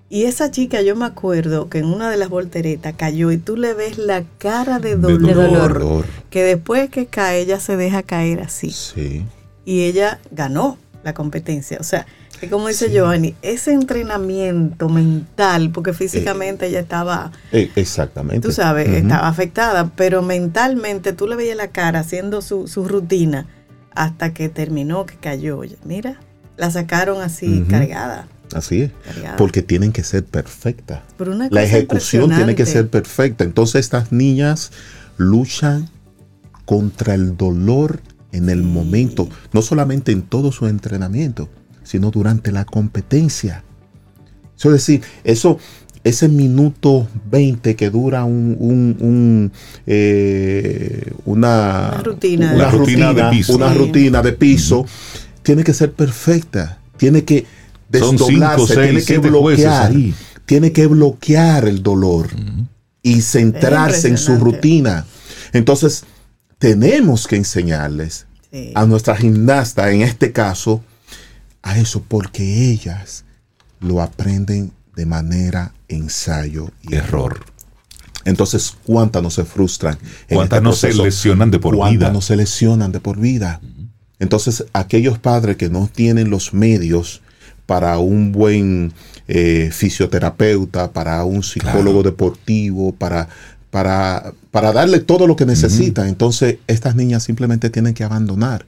[0.09, 3.57] Y esa chica, yo me acuerdo que en una de las volteretas cayó y tú
[3.57, 6.05] le ves la cara de dolor, De dolor.
[6.29, 8.71] Que después que cae ella se deja caer así.
[8.71, 9.25] Sí.
[9.65, 11.77] Y ella ganó la competencia.
[11.81, 12.05] O sea,
[12.39, 12.93] que como dice Sí.
[12.93, 18.47] Giovanni, ese entrenamiento mental, porque físicamente ella estaba, Eh, exactamente.
[18.47, 23.47] tú sabes, estaba afectada, pero mentalmente tú le veías la cara haciendo su, su rutina
[23.93, 25.61] hasta que terminó, que cayó.
[25.83, 26.19] Mira,
[26.55, 28.27] la sacaron así cargada.
[28.53, 28.91] Así es.
[29.05, 29.35] cargada.
[29.37, 31.01] Porque tienen que ser perfectas.
[31.51, 33.43] La ejecución tiene que ser perfecta.
[33.43, 34.71] Entonces estas niñas
[35.17, 35.89] luchan
[36.65, 41.49] contra el dolor en el momento, no solamente en todo su entrenamiento,
[41.83, 43.63] sino durante la competencia.
[44.57, 45.59] Eso es decir, eso,
[46.03, 49.51] ese minuto 20 que dura un, un- un,
[49.85, 52.53] eh, una, Una rutina.
[52.53, 53.55] una rutina de piso.
[53.55, 53.77] una Sí.
[53.77, 54.85] rutina de piso,
[55.43, 57.45] tiene que ser perfecta, tiene que
[57.91, 59.93] Cinco, desdoblarse, seis, tiene que jueces bloquear,
[60.45, 62.29] tiene que bloquear el dolor
[63.01, 65.05] y centrarse en su rutina.
[65.53, 66.03] Entonces,
[66.57, 68.71] tenemos que enseñarles Sí.
[68.75, 70.81] a nuestra gimnasta, en este caso,
[71.61, 73.25] a eso, porque ellas
[73.81, 77.33] lo aprenden de manera ensayo y error.
[77.33, 77.45] Error.
[78.25, 79.97] Entonces, ¿cuántas no se frustran?
[80.29, 82.11] ¿Cuántas este no se lesionan de por ¿Cuántas vida?
[82.11, 83.61] no se lesionan de por vida?
[84.19, 87.21] Entonces, aquellos padres que no tienen los medios
[87.67, 88.93] para un buen
[89.27, 93.29] eh, fisioterapeuta, para un psicólogo deportivo, para,
[93.69, 98.65] para, para darle todo lo que necesitan, entonces estas niñas simplemente tienen que abandonar.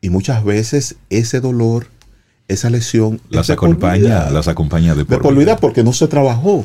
[0.00, 1.88] Y muchas veces ese dolor,
[2.46, 5.56] esa lesión, es Las por acompaña, las acompaña de de por, por vida.
[5.56, 6.64] porque no se trabajó.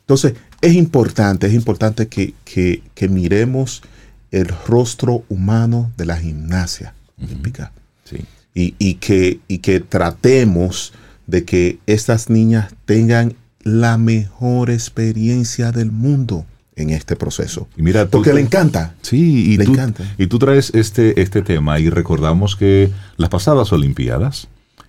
[0.00, 3.82] Entonces, es importante, es importante que, que- que miremos
[4.30, 7.72] el rostro humano de la gimnasia olímpica
[8.04, 8.18] Sí.
[8.56, 10.92] Y, y que, y que tratemos
[11.28, 17.68] de que estas niñas tengan la mejor experiencia del mundo en este proceso.
[17.76, 18.94] Y mira, tú- Porque le encanta.
[19.02, 20.04] Sí, y Le tú, encanta.
[20.18, 24.48] y tú traes este, este tema y recordamos que las pasadas Olimpiadas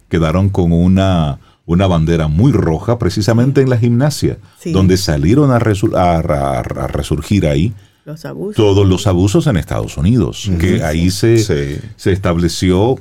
[0.10, 4.72] quedaron con una, una bandera muy roja precisamente en la gimnasia, Sí.
[4.72, 7.74] donde salieron a, resu- a- a- a resurgir ahí
[8.08, 8.56] Los abusos.
[8.56, 11.80] todos los abusos en Estados Unidos, que ahí se, Sí.
[11.98, 12.98] se estableció.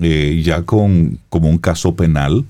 [0.00, 2.44] Eh, ya con, como un caso penal,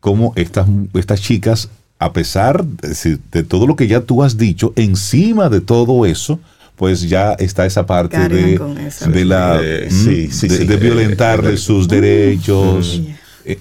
[0.00, 4.72] como estas, estas chicas, a pesar de, de todo lo que ya tú has dicho,
[4.76, 6.40] encima de todo eso,
[6.76, 13.02] pues ya está esa parte Cargan de, de la Eh, de, eh, sus derechos,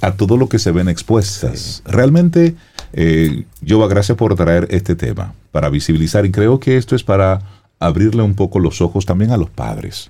[0.01, 1.83] a todo lo que se ven expuestas.
[1.85, 2.55] Realmente,
[2.93, 7.41] eh, yo gracias por traer este tema para visibilizar y creo que esto es para
[7.79, 10.09] abrirle un poco los ojos también a los padres.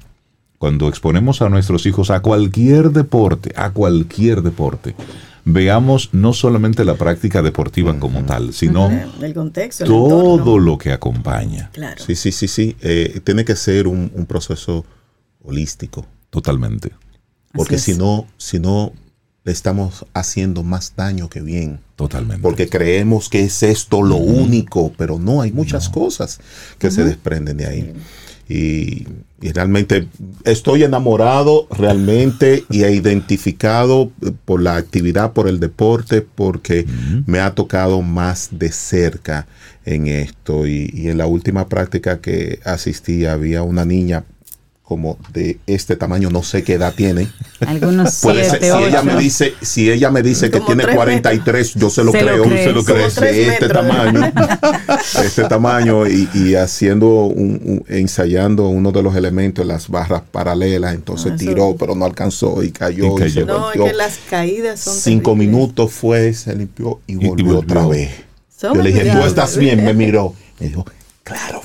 [0.57, 4.93] Cuando exponemos a nuestros hijos a cualquier deporte, a cualquier deporte,
[5.45, 8.89] veamos no solamente la práctica deportiva como tal, sino
[9.21, 10.59] el contexto, el todo entorno.
[10.59, 11.69] lo que acompaña.
[11.73, 12.03] Claro.
[12.03, 12.75] Sí, sí, sí, sí.
[12.81, 14.85] Eh, tiene que ser un, un proceso
[15.43, 16.05] holístico.
[16.29, 16.91] Totalmente.
[17.53, 18.93] Porque si no, si no,
[19.43, 21.79] le estamos haciendo más daño que bien.
[21.95, 22.41] Totalmente.
[22.41, 26.39] Porque creemos que es esto lo único, pero no, hay muchas cosas
[26.77, 27.93] que se desprenden de ahí.
[28.47, 29.07] Y,
[29.41, 30.07] y realmente
[30.43, 36.87] estoy enamorado realmente y he identificado eh, por la actividad, por el deporte, porque
[37.27, 39.45] me ha tocado más de cerca
[39.85, 40.67] en esto.
[40.67, 44.23] Y, y en la última práctica que asistí había una niña
[44.89, 47.29] como de este tamaño, no sé qué edad tiene.
[47.65, 51.73] Algunos Puede ser, si ella me dice, si ella me dice que tiene tres 43,
[51.75, 53.07] yo se lo Se lo creo, se lo creo.
[53.09, 53.71] tres De este metros.
[53.87, 54.33] tamaño,
[55.23, 60.95] este tamaño y, y haciendo un, un- ensayando uno de los elementos, las barras paralelas,
[60.95, 63.17] entonces Ah, eso- tiró, pero no alcanzó y cayó.
[63.19, 63.45] Y Y se.
[63.45, 65.55] No, es que las caídas son Cinco terribles.
[65.55, 67.59] minutos fue, se limpió y y volvió, volvió.
[67.59, 68.09] otra vez.
[68.59, 69.83] Son yo le dije, ¿tú estás bien?
[69.85, 70.33] Me miró.
[70.59, 70.83] Me dijo,
[71.23, 71.58] claro.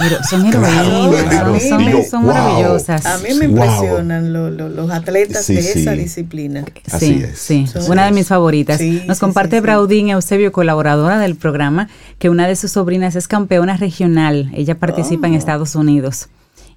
[0.00, 1.60] Pero son heroínas, claro.
[1.60, 2.32] son, son- Y yo, son wow.
[2.32, 3.06] maravillosas.
[3.06, 5.80] A mí me impresionan lo- lo- los atletas Sí, de sí.
[5.80, 6.64] esa disciplina.
[6.90, 7.38] Así sí, es.
[7.38, 8.78] sí, Son- una de mis favoritas.
[8.78, 9.62] Sí, Nos sí, comparte sí, sí.
[9.62, 14.50] Braudín Eusebio, colaboradora del programa, que una de sus sobrinas es campeona regional.
[14.54, 15.30] Ella participa Oh.
[15.30, 16.28] en Estados Unidos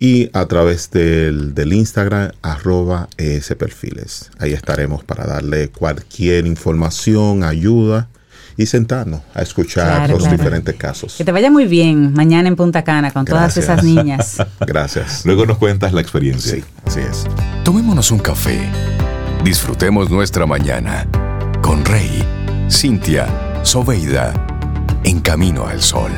[0.00, 4.30] y a través del, del Instagram arroba ES Perfiles.
[4.38, 8.08] Ahí estaremos para darle cualquier información, ayuda
[8.56, 10.36] y sentarnos a escuchar Claro, los claro.
[10.36, 11.14] diferentes casos.
[11.16, 14.36] Que te vaya muy bien mañana en Punta Cana con todas esas niñas.
[14.66, 15.24] Gracias.
[15.24, 16.54] Luego nos cuentas la experiencia.
[16.54, 17.26] Sí, así es.
[17.64, 18.58] Tomémonos un café.
[19.44, 21.06] Disfrutemos nuestra mañana
[21.62, 22.24] con Rey,
[22.70, 23.26] Cintia,
[23.64, 24.34] Soveida,
[25.02, 26.12] en camino al sol.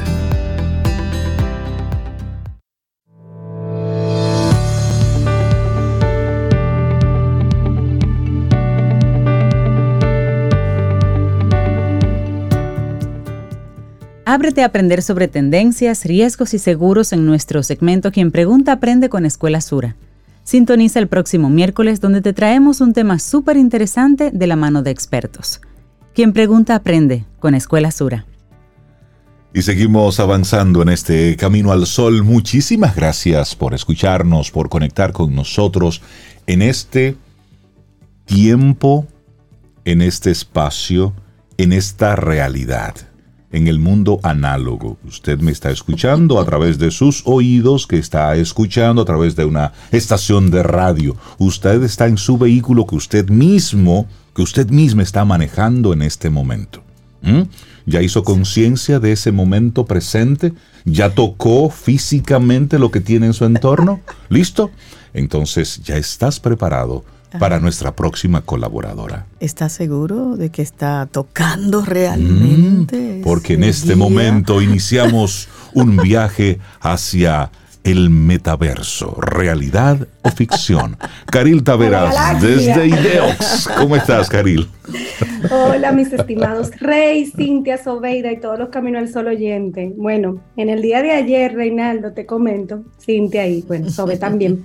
[14.25, 19.25] Ábrete a aprender sobre tendencias, riesgos y seguros en nuestro segmento Quien Pregunta Aprende con
[19.25, 19.95] Escuela Sura.
[20.43, 24.91] Sintoniza el próximo miércoles donde te traemos un tema súper interesante de la mano de
[24.91, 25.61] expertos.
[26.15, 28.27] Quien Pregunta Aprende con Escuela Sura.
[29.55, 32.25] Y seguimos avanzando en este camino al sol.
[32.25, 36.03] Muchísimas gracias por escucharnos, por conectar con nosotros
[36.47, 37.17] en este
[38.27, 39.07] tiempo,
[39.85, 41.15] en este espacio,
[41.59, 42.95] en esta realidad,
[43.53, 44.99] en el mundo análogo.
[45.05, 49.45] Usted me está escuchando a través de sus oídos, que está escuchando a través de
[49.45, 51.17] una estación de radio.
[51.39, 54.07] Usted está en su vehículo que usted mismo,
[54.41, 56.83] que usted mismo está manejando en este momento.
[57.21, 57.43] ¿Mm?
[57.85, 60.55] ¿Ya hizo conciencia de ese momento presente?
[60.87, 64.01] ¿Ya tocó físicamente lo que tiene en su entorno?
[64.31, 64.71] ¿Listo?
[65.13, 67.05] Entonces ya estás preparado
[67.39, 69.27] para nuestra próxima colaboradora.
[69.41, 73.19] ¿Estás seguro de que está tocando realmente?
[73.19, 73.97] Mm, Porque en este guía?
[73.97, 77.51] momento iniciamos un viaje hacia
[77.85, 80.97] el metaverso, realidad o ficción.
[81.31, 83.69] Caril Taveras, desde Ideox.
[83.77, 84.69] ¿Cómo estás, Caril?
[85.51, 89.93] Hola, mis estimados Rey, Cintia, Sobeida y todos los Caminos al Sol oyentes.
[89.97, 94.65] Bueno, en el día de ayer, Reinaldo, te comento, Cintia y bueno, Sobe también,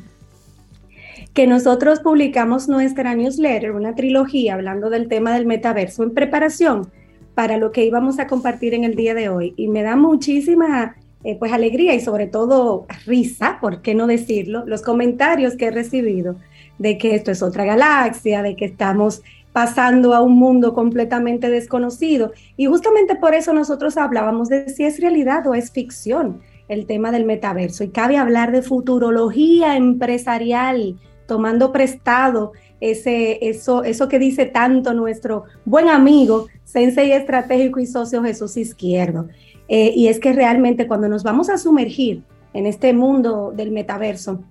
[1.34, 6.90] que nosotros publicamos nuestra newsletter, una trilogía hablando del tema del metaverso en preparación
[7.36, 9.54] para lo que íbamos a compartir en el día de hoy.
[9.58, 14.64] Y me da muchísima eh, pues alegría y sobre todo risa, ¿por qué no decirlo?
[14.68, 16.36] Los comentarios que he recibido
[16.78, 22.32] de que esto es otra galaxia, de que estamos pasando a un mundo completamente desconocido.
[22.58, 27.12] Y justamente por eso nosotros hablábamos de si es realidad o es ficción el tema
[27.12, 27.84] del metaverso.
[27.84, 35.46] Y cabe hablar de futurología empresarial, tomando prestado ese, eso, eso que dice tanto nuestro
[35.64, 39.28] buen amigo, sensei estratégico y socio Jesús Izquierdo.
[39.68, 42.24] Eh, y es que realmente cuando nos vamos a sumergir
[42.54, 44.44] en este mundo del metaverso,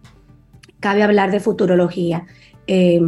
[0.81, 2.27] cabe hablar de futurología.
[2.66, 3.00] Eh,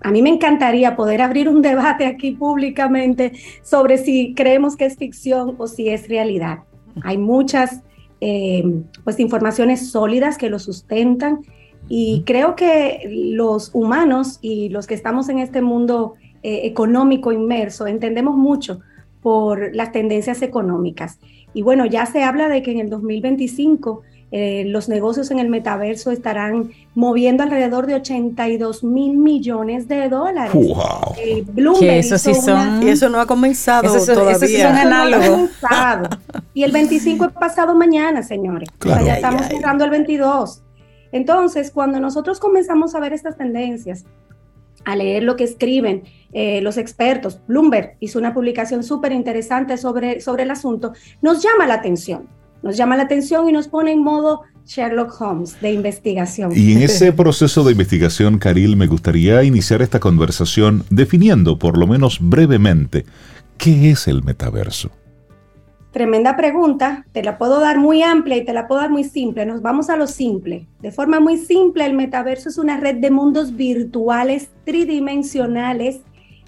[0.00, 4.96] a mí me encantaría poder abrir un debate aquí públicamente sobre si creemos que es
[4.96, 6.60] ficción o si es realidad.
[7.02, 7.82] Hay muchas
[8.20, 8.64] eh,
[9.04, 11.40] pues, informaciones sólidas que lo sustentan
[11.88, 17.86] y creo que los humanos y los que estamos en este mundo eh, económico inmerso
[17.86, 18.80] entendemos mucho
[19.20, 21.18] por las tendencias económicas.
[21.54, 25.48] Y bueno, ya se habla de que en el 2025 eh, los negocios en el
[25.48, 30.52] metaverso estarán moviendo alrededor de 82 mil millones de dólares.
[30.52, 31.14] ¡Wow!
[31.16, 34.32] Eh, Bloomberg Que eso sí una- son- Y eso no ha comenzado Eso todavía.
[34.36, 35.24] eso sí son eso no ha análogo.
[35.32, 36.08] comenzado.
[36.52, 38.68] Y el 25 es pasado mañana, señores.
[38.68, 39.06] O sea, Claro.
[39.06, 39.56] ya Ay, estamos ay.
[39.56, 40.62] cerrando el 22.
[41.10, 44.04] Entonces, cuando nosotros comenzamos a ver estas tendencias,
[44.84, 50.20] a leer lo que escriben eh, los expertos, Bloomberg hizo una publicación súper interesante sobre,
[50.20, 52.28] sobre el asunto, nos llama la atención,
[52.62, 56.52] nos llama la atención y nos pone en modo Sherlock Holmes de investigación.
[56.54, 61.86] Y en ese proceso de investigación, Caril, me gustaría iniciar esta conversación definiendo, por lo
[61.86, 63.06] menos brevemente,
[63.56, 64.90] qué es el metaverso.
[65.90, 69.46] Tremenda pregunta, te la puedo dar muy amplia y te la puedo dar muy simple.
[69.46, 70.66] Nos vamos a lo simple.
[70.80, 76.00] De forma muy simple, el metaverso es una red de mundos virtuales tridimensionales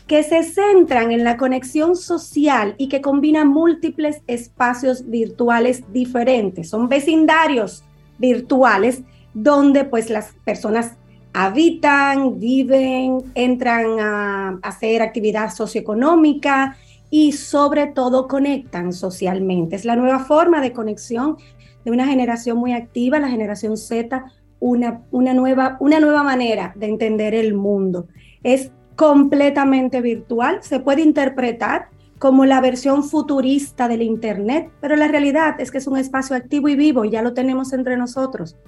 [0.07, 6.69] que se centran en la conexión social y que combinan múltiples espacios virtuales diferentes.
[6.69, 7.85] Son vecindarios
[8.19, 10.97] virtuales donde pues las personas
[11.33, 16.77] habitan, viven, entran a hacer actividad socioeconómica
[17.11, 19.77] y sobre todo conectan socialmente.
[19.77, 21.37] Es la nueva forma de conexión
[21.85, 24.25] de una generación muy activa, la generación Z,
[24.61, 28.07] una, una, nueva, una nueva manera de entender el mundo.
[28.43, 31.89] Es completamente virtual, se puede interpretar
[32.19, 36.69] como la versión futurista del Internet, pero la realidad es que es un espacio activo
[36.69, 38.59] y vivo y ya lo tenemos entre nosotros.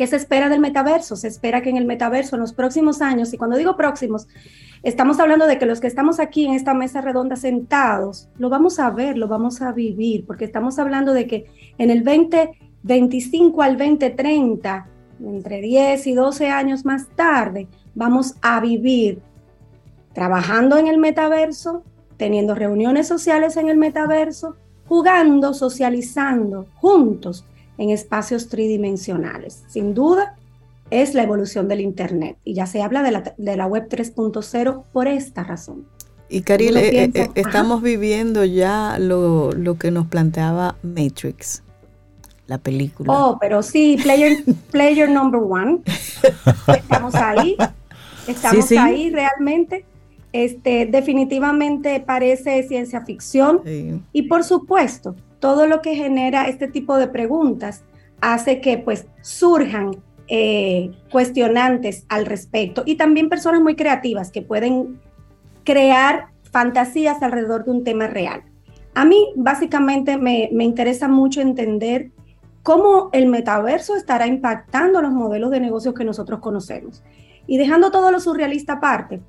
[0.00, 1.14] ¿Qué se espera del metaverso?
[1.14, 4.28] Se espera que en el metaverso, en los próximos años, y cuando digo próximos,
[4.82, 8.78] estamos hablando de que los que estamos aquí en esta mesa redonda sentados, lo vamos
[8.78, 11.44] a ver, lo vamos a vivir, porque estamos hablando de que
[11.76, 14.86] en el 2025 al 2030,
[15.22, 19.20] entre 10 y 12 años más tarde, vamos a vivir
[20.14, 21.84] trabajando en el metaverso,
[22.16, 24.56] teniendo reuniones sociales en el metaverso,
[24.88, 27.44] jugando, socializando juntos
[27.80, 29.64] en espacios tridimensionales.
[29.68, 30.36] Sin duda,
[30.90, 34.84] es la evolución del Internet y ya se habla de la, de la web 3.0
[34.92, 35.86] por esta razón.
[36.28, 41.62] Y Caril, eh, eh, estamos viviendo ya lo, lo, que nos planteaba Matrix,
[42.46, 43.12] la película.
[43.12, 45.78] Oh, pero sí, player, player number one.
[46.76, 47.56] Estamos ahí,
[48.28, 49.86] estamos ahí realmente.
[50.32, 53.62] Este, definitivamente parece ciencia ficción.
[54.12, 57.82] Y por supuesto, todo lo que genera este tipo de preguntas
[58.20, 59.96] hace que pues surjan
[60.28, 65.00] eh, cuestionantes al respecto y también personas muy creativas que pueden
[65.64, 68.42] crear fantasías alrededor de un tema real.
[68.94, 72.10] A mí básicamente me, me interesa mucho entender
[72.62, 77.02] cómo el metaverso estará impactando los modelos de negocios que nosotros conocemos.
[77.46, 79.20] Y dejando todo lo surrealista aparte,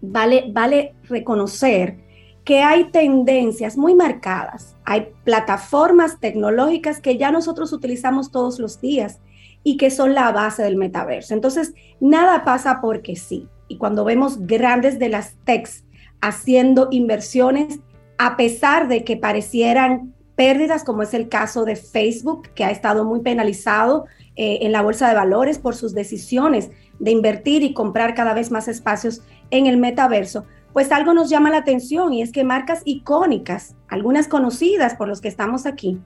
[0.00, 1.98] vale, vale reconocer
[2.44, 9.20] que hay tendencias muy marcadas, hay plataformas tecnológicas que ya nosotros utilizamos todos los días
[9.62, 11.34] y que son la base del metaverso.
[11.34, 13.48] Entonces, nada pasa porque sí.
[13.68, 15.84] Y cuando vemos grandes de las techs
[16.20, 17.78] haciendo inversiones,
[18.18, 23.04] a pesar de que parecieran pérdidas, como es el caso de Facebook, que ha estado
[23.04, 28.14] muy penalizado eh, en la bolsa de valores por sus decisiones de invertir y comprar
[28.14, 32.32] cada vez más espacios en el metaverso, pues algo nos llama la atención y es
[32.32, 36.00] que marcas icónicas, algunas conocidas por los que estamos aquí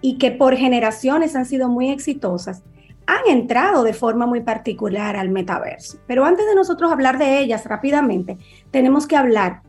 [0.00, 2.62] y que por generaciones han sido muy exitosas,
[3.06, 5.98] han entrado de forma muy particular al metaverso.
[6.06, 8.36] Pero antes de nosotros hablar de ellas rápidamente,
[8.70, 9.62] tenemos que hablar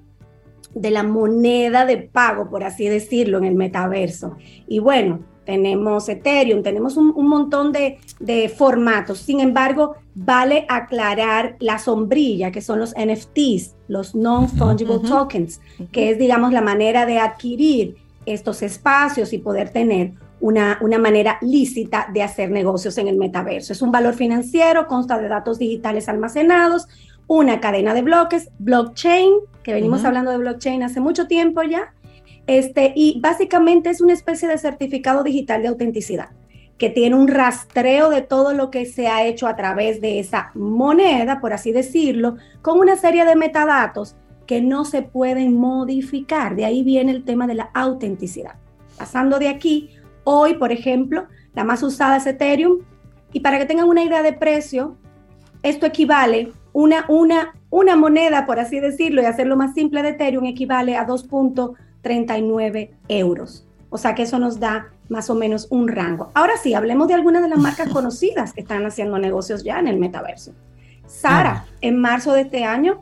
[0.76, 4.36] de la moneda de pago, por así decirlo, en el metaverso.
[4.68, 9.18] Y bueno, tenemos Ethereum, tenemos un, montón de, formatos.
[9.18, 15.60] Sin embargo, vale aclarar la sombrilla, que son los NFTs, los Non-Fungible Tokens,
[15.91, 17.95] que es, digamos, la manera de adquirir
[18.28, 23.74] estos espacios y poder tener una, una, manera lícita de hacer negocios en el metaverso.
[23.74, 26.88] Es un valor financiero, consta de datos digitales almacenados,
[27.26, 29.34] una cadena de bloques, blockchain,
[29.64, 31.91] que venimos hablando de blockchain hace mucho tiempo ya,
[32.50, 36.30] este, y básicamente es una especie de certificado digital de autenticidad
[36.80, 40.50] que tiene un rastreo de todo lo que se ha hecho a través de esa
[40.56, 44.16] moneda, por así decirlo, con una serie de metadatos
[44.47, 46.56] que no se pueden modificar.
[46.56, 48.56] De ahí viene el tema de la autenticidad.
[48.97, 49.91] Pasando de aquí,
[50.24, 52.80] hoy, por ejemplo, la más usada es Ethereum.
[53.32, 54.97] Y para que tengan una idea de precio,
[55.62, 60.45] esto equivale, una, una, una moneda, por así decirlo, y hacerlo más simple de Ethereum,
[60.45, 63.66] equivale a 2.5 39 euros.
[63.89, 66.32] O sea que eso nos da más o menos un rango.
[66.34, 69.88] Ahora sí, hablemos de algunas de las marcas conocidas que están haciendo negocios ya en
[69.88, 70.54] el metaverso.
[71.08, 71.70] Sara, ah.
[71.82, 73.02] en marzo de este año,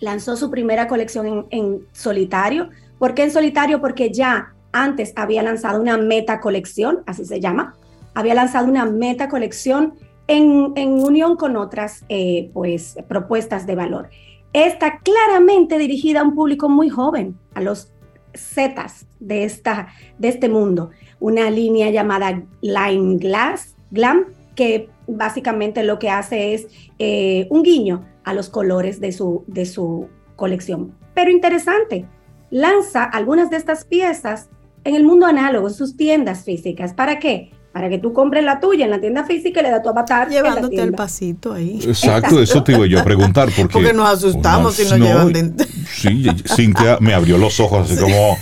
[0.00, 2.68] lanzó su primera colección en, solitario.
[2.98, 3.80] ¿Por qué en solitario?
[3.80, 7.74] Porque ya antes había lanzado una meta colección, así se llama.
[8.14, 9.94] Había lanzado una meta colección
[10.26, 14.10] en, unión con otras eh, pues, propuestas de valor.
[14.52, 17.92] Está claramente dirigida a un público muy joven, a los
[18.36, 20.90] zetas de, esta, de este mundo.
[21.20, 26.68] Una línea llamada Line Glass, Glam, que básicamente lo que hace es
[26.98, 30.94] eh, un guiño a los colores de su, de su colección.
[31.14, 32.06] Pero interesante,
[32.50, 34.48] lanza algunas de estas piezas
[34.84, 36.94] en el mundo análogo, en sus tiendas físicas.
[36.94, 37.50] ¿Para qué?
[37.74, 40.28] Para que tú compres la tuya en la tienda física y le da tu avatar.
[40.28, 41.80] Llevándote el pasito ahí.
[41.84, 43.46] Exacto, eso te iba yo a preguntar.
[43.46, 45.66] Porque, porque nos asustamos si nos llevan dentro.
[45.92, 48.38] Sí, Cintia me abrió los ojos así como,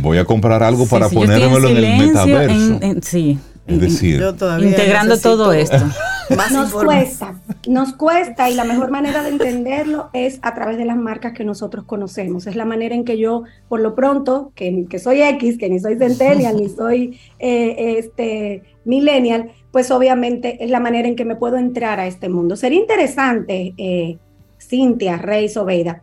[0.00, 2.80] voy a comprar algo para ponérmelo en, el metaverso.
[3.02, 4.24] sí, es decir,
[4.60, 5.76] integrando todo esto.
[6.52, 10.96] nos cuesta, nos cuesta y la mejor manera de entenderlo es a través de las
[10.96, 12.46] marcas que nosotros conocemos.
[12.46, 15.80] Es la manera en que yo, por lo pronto, que, que soy X, que ni
[15.80, 21.36] soy centennial, ni soy eh, este, millennial, pues obviamente es la manera en que me
[21.36, 22.56] puedo entrar a este mundo.
[22.56, 24.18] Sería interesante, eh,
[24.60, 26.02] Cintia, Rey, Sobeida,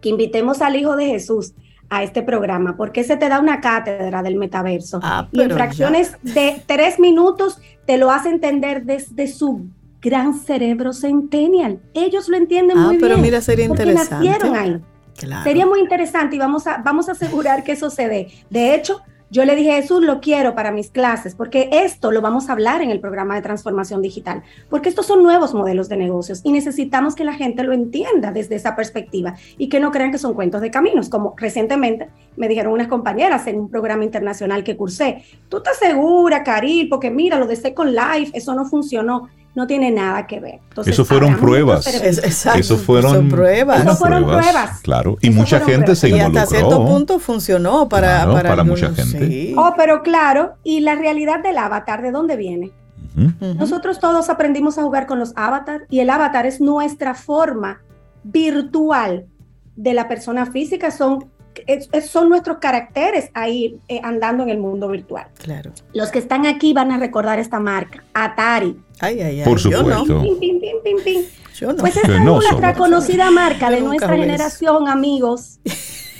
[0.00, 1.54] que invitemos al Hijo de Jesús
[1.88, 5.00] a este programa, porque se te da una cátedra del metaverso.
[5.02, 9.66] Ah, y en fracciones de tres minutos te lo hace entender desde su
[10.00, 11.80] gran cerebro centennial.
[11.94, 13.22] Ellos lo entienden ah, muy pero bien.
[13.22, 14.14] mira, sería interesante.
[14.28, 14.80] nacieron ahí.
[15.44, 18.28] Sería muy interesante y vamos a, vamos a asegurar que eso se dé.
[18.50, 19.00] De hecho,
[19.30, 22.80] yo le dije, Jesús, lo quiero para mis clases, porque esto lo vamos a hablar
[22.80, 27.16] en el programa de transformación digital, porque estos son nuevos modelos de negocios y necesitamos
[27.16, 30.60] que la gente lo entienda desde esa perspectiva y que no crean que son cuentos
[30.60, 35.24] de caminos, como recientemente me dijeron unas compañeras en un programa internacional que cursé.
[35.48, 36.88] ¿Tú estás segura, Caril?
[36.88, 40.60] Porque mira, lo de Second Life, eso no funcionó no tiene nada que ver.
[40.84, 41.86] eso fueron pruebas.
[41.86, 43.80] eso fueron pruebas.
[43.80, 44.80] Eso fueron pruebas.
[44.82, 46.34] Claro, y mucha gente se involucró.
[46.34, 49.54] Y hasta cierto punto funcionó para, para, mucha gente.
[49.56, 52.70] Oh, pero claro, y la realidad del avatar, ¿de dónde viene?
[53.40, 57.80] Nosotros todos aprendimos a jugar con los avatars y el avatar es nuestra forma
[58.24, 59.24] virtual
[59.74, 61.30] de la persona física, son
[62.06, 65.28] son nuestros caracteres ahí eh, andando en el mundo virtual.
[65.42, 65.72] Claro.
[65.94, 68.76] Los que están aquí van a recordar esta marca, Atari.
[69.00, 69.44] Ay, ay, ay.
[69.44, 70.24] Por supuesto.
[71.54, 71.76] Yo no.
[71.76, 75.60] Pues esta es nuestra conocida marca de nuestra generación, amigos.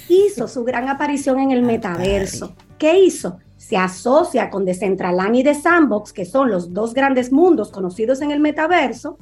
[0.08, 2.54] Hizo su gran aparición en el metaverso.
[2.78, 3.38] ¿Qué hizo?
[3.56, 8.30] Se asocia con Decentraland y The Sandbox, que son los dos grandes mundos conocidos en
[8.30, 9.18] el metaverso,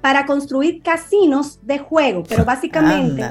[0.00, 3.22] para construir casinos de juego, pero básicamente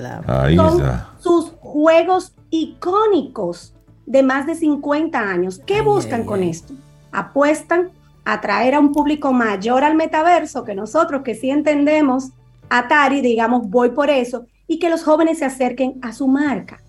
[0.56, 0.84] son
[1.20, 3.74] sus juegos icónicos
[4.06, 5.62] de más de 50 años.
[5.66, 6.74] ¿Qué buscan con esto?
[7.12, 7.92] Apuestan
[8.26, 12.32] atraer a un público mayor al metaverso que nosotros, que sí entendemos
[12.70, 16.82] Atari, digamos, voy por eso, y que los jóvenes se acerquen a su marca.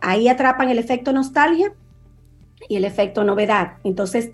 [0.00, 1.72] Ahí atrapan el efecto nostalgia
[2.68, 3.74] y el efecto novedad.
[3.84, 4.32] Entonces,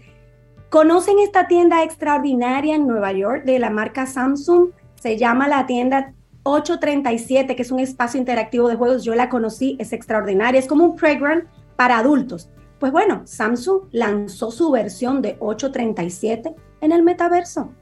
[0.71, 4.71] ¿Conocen esta tienda extraordinaria en Nueva York de la marca Samsung?
[4.95, 6.13] Se llama la tienda
[6.45, 9.03] 837, que es un espacio interactivo de juegos.
[9.03, 10.61] Yo la conocí, es extraordinaria.
[10.61, 12.51] Es como un playground para adultos.
[12.81, 17.73] Pues bueno, Samsung lanzó su versión de 837 en el metaverso.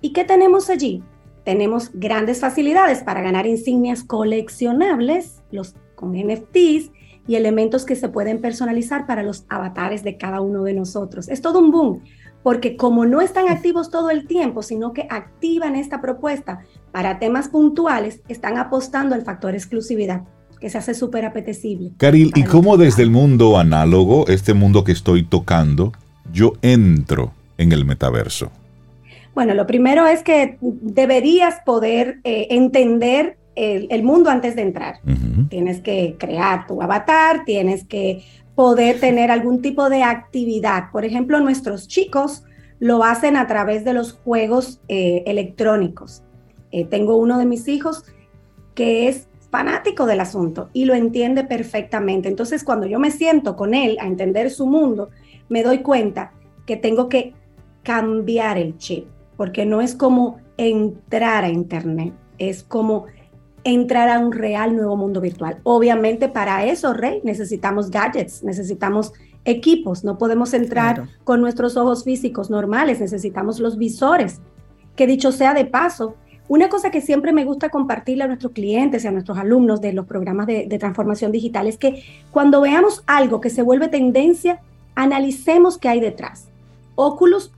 [0.00, 1.04] ¿Y qué tenemos allí?
[1.44, 6.90] Tenemos grandes facilidades para ganar insignias coleccionables, los con NFTs
[7.26, 11.28] y elementos que se pueden personalizar para los avatares de cada uno de nosotros.
[11.28, 12.02] Es todo un boom
[12.42, 16.60] porque como no están activos todo el tiempo, sino que activan esta propuesta
[16.92, 20.22] para temas puntuales, están apostando al factor exclusividad
[20.60, 21.90] que se hace súper apetecible.
[21.96, 25.92] Caril, ¿y cómo desde el mundo análogo, este mundo que estoy tocando,
[26.32, 28.50] yo entro en el metaverso?
[29.34, 35.00] Bueno, lo primero es que deberías poder eh, entender el, mundo antes de entrar.
[35.48, 40.90] Tienes que crear tu avatar, tienes que poder tener algún tipo de actividad.
[40.92, 42.42] Por ejemplo, nuestros chicos
[42.80, 46.22] lo hacen a través de los juegos eh, electrónicos.
[46.70, 48.04] Eh, tengo uno de mis hijos
[48.74, 52.28] que es fanático del asunto y lo entiende perfectamente.
[52.28, 55.10] Entonces, cuando yo me siento con él a entender su mundo,
[55.48, 56.32] me doy cuenta
[56.66, 57.34] que tengo que
[57.82, 63.06] cambiar el chip, porque no es como entrar a Internet, es como
[63.64, 65.58] entrar a un real nuevo mundo virtual.
[65.62, 69.12] Obviamente para eso, Rey, necesitamos gadgets, necesitamos
[69.44, 74.40] equipos, no podemos entrar con nuestros ojos físicos normales, necesitamos los visores.
[74.94, 76.16] Que dicho sea de paso,
[76.48, 79.92] una cosa que siempre me gusta compartirle a nuestros clientes y a nuestros alumnos de
[79.92, 84.60] los programas de, transformación digital es que cuando veamos algo que se vuelve tendencia,
[84.94, 86.48] analicemos qué hay detrás.
[86.94, 87.52] Oculus,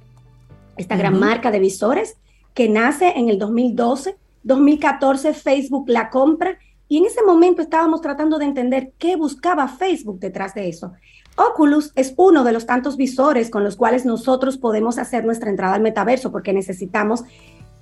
[0.77, 2.17] esta gran marca de visores
[2.53, 8.39] que nace en el 2012, 2014 Facebook la compra y en ese momento estábamos tratando
[8.39, 10.93] de entender qué buscaba Facebook detrás de eso.
[11.37, 15.75] Oculus es uno de los tantos visores con los cuales nosotros podemos hacer nuestra entrada
[15.75, 17.23] al metaverso porque necesitamos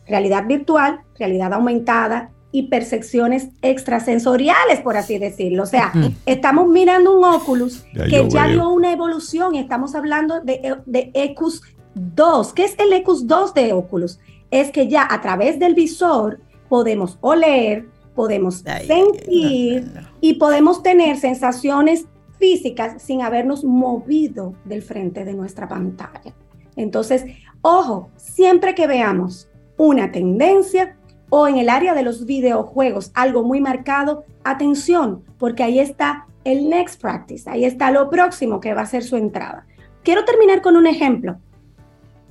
[0.08, 5.64] realidad virtual, realidad aumentada y percepciones extrasensoriales, por así decirlo.
[5.64, 5.92] O sea,
[6.24, 11.62] estamos mirando un Oculus que ya dio una evolución y estamos hablando de, de EQs
[11.94, 12.52] 2.
[12.54, 14.18] ¿Qué es el ECUS 2 de Oculus?
[14.50, 22.06] Es que ya a través del visor podemos oler, podemos sentir y podemos tener sensaciones
[22.38, 26.34] físicas sin habernos movido del frente de nuestra pantalla.
[26.76, 27.24] Entonces,
[27.62, 29.48] ojo, siempre que veamos
[29.78, 30.96] una tendencia
[31.30, 36.68] o en el área de los videojuegos algo muy marcado, atención, porque ahí está el
[36.68, 39.66] next practice, ahí está lo próximo que va a ser su entrada.
[40.02, 41.38] Quiero terminar con un ejemplo,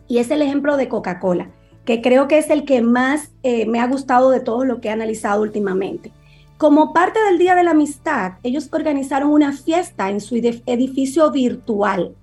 [0.07, 1.49] y es el ejemplo de Coca-Cola,
[1.85, 4.89] que creo que es el que más eh, me ha gustado de todo lo que
[4.89, 6.11] he analizado últimamente.
[6.57, 12.15] Como parte del Día de la Amistad, ellos organizaron una fiesta en su edificio virtual,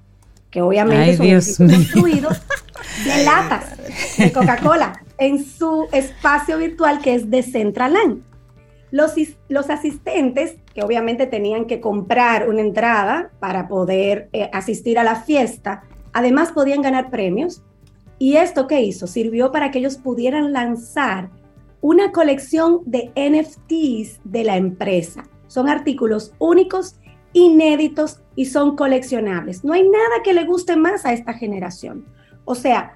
[0.50, 2.42] que obviamente son construidos
[3.04, 3.78] de latas
[4.18, 8.22] de Coca-Cola en su espacio virtual que es de Centraland.
[8.90, 9.14] Los,
[9.48, 15.16] los asistentes, que obviamente tenían que comprar una entrada para poder eh, asistir a la
[15.16, 17.62] fiesta, además podían ganar premios.
[18.18, 19.06] ¿Y esto qué hizo?
[19.06, 21.30] Sirvió para que ellos pudieran lanzar
[21.80, 25.24] una colección de NFTs de la empresa.
[25.48, 26.96] Son artículos únicos,
[27.32, 29.64] inéditos y son coleccionables.
[29.64, 32.06] No hay nada que le guste más a esta generación.
[32.44, 32.94] O sea,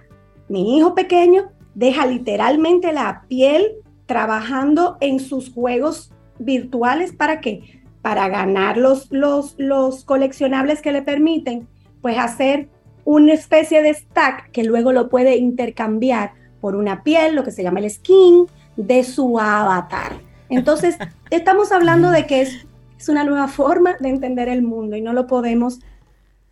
[0.49, 3.77] mi hijo pequeño deja literalmente la piel
[4.07, 7.13] trabajando en sus juegos virtuales.
[7.13, 7.83] ¿Para qué?
[8.03, 11.69] Para ganar los, los, los coleccionables que le permiten,
[12.03, 12.69] pues hacer
[13.05, 17.63] una especie de stack que luego lo puede intercambiar por una piel, lo que se
[17.63, 20.15] llama el skin, de su avatar.
[20.49, 20.99] Entonces,
[21.31, 22.67] estamos hablando de que es,
[22.99, 25.79] es una nueva forma de entender el mundo y no lo podemos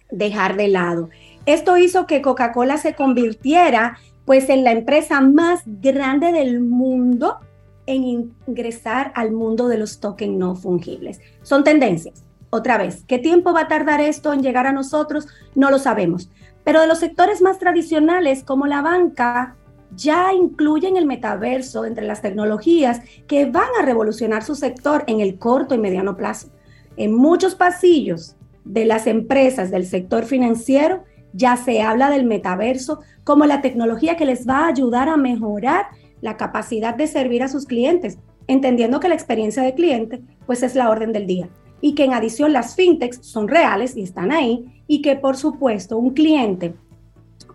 [0.09, 1.11] dejar de lado.
[1.47, 7.39] Esto hizo que Coca-Cola se convirtiera pues en la empresa más grande del mundo
[7.87, 11.21] en ingresar al mundo de los tokens no fungibles.
[11.43, 12.25] Son tendencias.
[12.51, 15.29] Otra vez, ¿qué tiempo va a tardar esto en llegar a nosotros?
[15.55, 16.29] No lo sabemos.
[16.65, 19.57] Pero de los sectores más tradicionales como la banca,
[19.95, 25.39] ya incluyen el metaverso entre las tecnologías que van a revolucionar su sector en el
[25.39, 26.49] corto y mediano plazo.
[26.97, 31.05] En muchos pasillos de las empresas del sector financiero
[31.37, 35.87] ya se habla del metaverso como la tecnología que les va a ayudar a mejorar
[36.21, 40.75] la capacidad de servir a sus clientes, entendiendo que la experiencia de cliente pues es
[40.75, 41.49] la orden del día
[41.81, 45.99] y que en adición las fintechs son reales y están ahí y que por supuesto
[45.99, 46.75] un cliente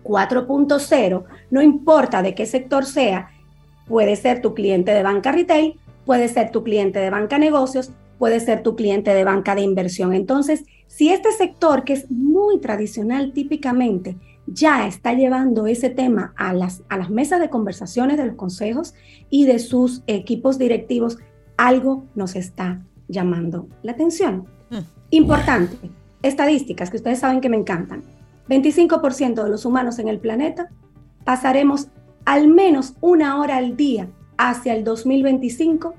[0.04, 3.30] 4.0, no importa de qué sector sea,
[3.86, 8.40] puede ser tu cliente de banca retail, puede ser tu cliente de banca negocios, puede
[8.40, 10.12] ser tu cliente de banca de inversión.
[10.12, 16.52] Entonces, si este sector, que es muy tradicional típicamente, ya está llevando ese tema a
[16.52, 18.92] las, a las mesas de conversaciones de los consejos
[19.30, 21.16] y de sus equipos directivos,
[21.56, 24.44] algo nos está llamando la atención.
[24.68, 24.80] Mm.
[25.08, 25.78] Importante,
[26.20, 28.02] estadísticas que ustedes saben que me encantan.
[28.50, 30.68] 25% de los humanos en el planeta
[31.24, 31.88] pasaremos
[32.26, 35.94] al menos una hora al día hacia el 2025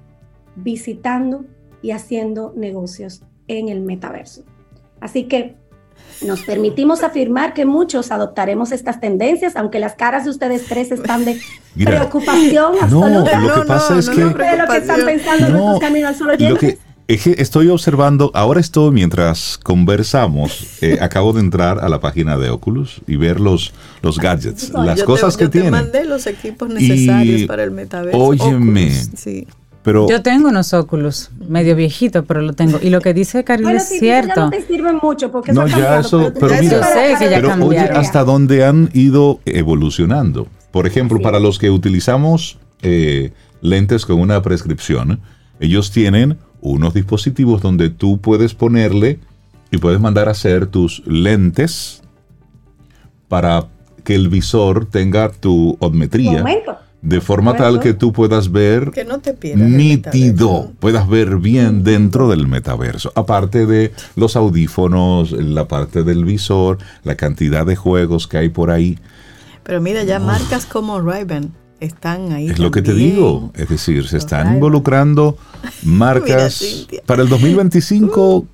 [0.56, 1.46] visitando
[1.82, 4.44] y haciendo negocios en el metaverso.
[5.04, 5.56] Así que
[6.26, 11.26] nos permitimos afirmar que muchos adoptaremos estas tendencias, aunque las caras de ustedes tres están
[11.26, 11.38] de
[11.84, 13.40] preocupación absoluta.
[13.40, 14.24] No, lo que pasa es que...
[14.24, 16.34] lo que están pensando nuestros caminos solo
[17.08, 23.02] estoy observando, ahora estoy mientras conversamos, eh, acabo de entrar a la página de Oculus
[23.06, 25.72] y ver los, los gadgets, las cosas que tienen.
[25.72, 28.18] mandé los equipos necesarios para el metaverso.
[28.18, 28.90] Óyeme.
[29.18, 29.46] sí.
[29.84, 32.80] Pero, yo tengo unos óculos medio viejitos, pero lo tengo.
[32.82, 34.34] Y lo que dice Carlos es cierto.
[34.36, 37.66] Ya no te sirven mucho porque no, ya eso, pero, mira, sé que ya pero
[37.66, 40.48] oye, hasta dónde han ido evolucionando.
[40.72, 45.20] Por ejemplo, para los que utilizamos eh, lentes con una prescripción,
[45.60, 49.20] ellos tienen unos dispositivos donde tú puedes ponerle
[49.70, 52.02] y puedes mandar a hacer tus lentes
[53.28, 53.66] para
[54.04, 56.44] que el visor tenga tu odmetría.
[57.04, 62.30] De forma tal que tú puedas ver que no te nítido, puedas ver bien dentro
[62.30, 63.12] del metaverso.
[63.16, 68.72] Aparte de los audífonos, la parte del visor, la cantidad de juegos que hay por
[68.72, 68.98] ahí.
[69.64, 71.26] Pero mira, ya marcas como ray
[71.82, 72.48] están ahí.
[72.48, 75.38] Es lo que te digo, es decir, se están involucrando
[75.84, 78.48] marcas para el 2025.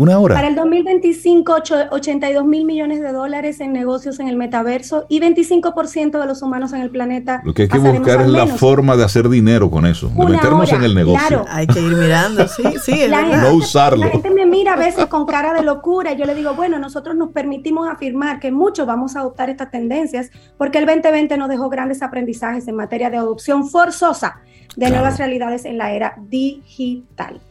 [0.00, 0.34] Una hora.
[0.34, 1.56] Para el 2025,
[1.90, 6.72] 82 mil millones de dólares en negocios en el metaverso y 25% de los humanos
[6.72, 7.42] en el planeta.
[7.44, 10.72] Lo que hay que buscar es la forma de hacer dinero con eso, de meternos
[10.72, 11.28] en el negocio.
[11.28, 11.44] Claro.
[11.50, 14.06] Hay que ir mirando, sí, sí, es no usarlo.
[14.06, 16.78] La gente me mira a veces con cara de locura y yo le digo, bueno,
[16.78, 21.50] nosotros nos permitimos afirmar que muchos vamos a adoptar estas tendencias porque el 2020 nos
[21.50, 24.40] dejó grandes aprendizajes en materia de adopción forzosa
[24.76, 27.42] de nuevas realidades en la era digital.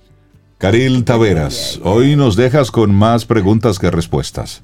[0.60, 4.62] Caril Taveras, hoy nos dejas con más preguntas que respuestas.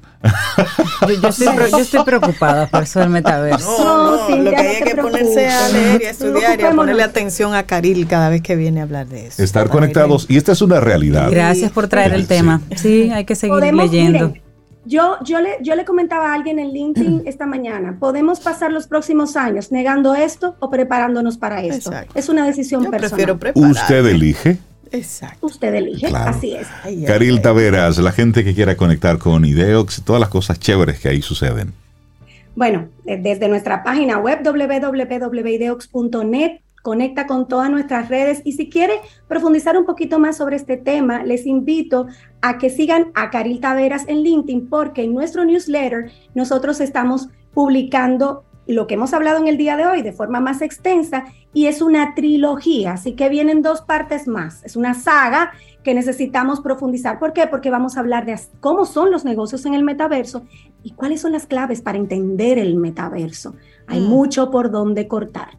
[1.08, 3.78] Yo, yo estoy, pre- yo estoy preocupada por eso del metaverso.
[3.82, 6.70] No, no, lo que no hay que ponerse a leer y a estudiar y a
[6.72, 9.42] ponerle atención a Caril cada vez que viene a hablar de eso.
[9.42, 11.30] Estar conectados, y esta es una realidad.
[11.30, 12.60] Gracias por traer el tema.
[12.76, 14.28] Sí, hay que seguir Podemos, leyendo.
[14.28, 14.42] miren,
[14.84, 18.86] yo, yo, le, yo le comentaba a alguien en LinkedIn esta mañana, podemos pasar los
[18.86, 21.88] próximos años negando esto o preparándonos para esto.
[21.90, 22.12] Exacto.
[22.18, 23.10] Es una decisión Yo personal.
[23.10, 23.70] prefiero preparar.
[23.70, 24.58] Usted elige.
[24.96, 25.46] Exacto.
[25.46, 26.30] Usted elige, Claro.
[26.30, 26.66] así es.
[26.82, 27.42] Ay, ay, Caril ay.
[27.42, 31.22] Taveras, la gente que quiera conectar con Ideox y todas las cosas chéveres que ahí
[31.22, 31.72] suceden.
[32.54, 38.94] Bueno, eh, desde nuestra página web www.ideox.net conecta con todas nuestras redes y si quiere
[39.26, 42.06] profundizar un poquito más sobre este tema, les invito
[42.40, 48.44] a que sigan a Caril Taveras en LinkedIn porque en nuestro newsletter nosotros estamos publicando
[48.66, 51.80] lo que hemos hablado en el día de hoy de forma más extensa y es
[51.82, 54.62] una trilogía, así que vienen dos partes más.
[54.64, 55.52] Es una saga
[55.84, 57.18] que necesitamos profundizar.
[57.18, 57.46] ¿Por qué?
[57.46, 60.42] Porque vamos a hablar de cómo son los negocios en el metaverso
[60.82, 63.54] y cuáles son las claves para entender el metaverso.
[63.86, 64.04] Hay Mm.
[64.08, 65.58] mucho por donde cortar.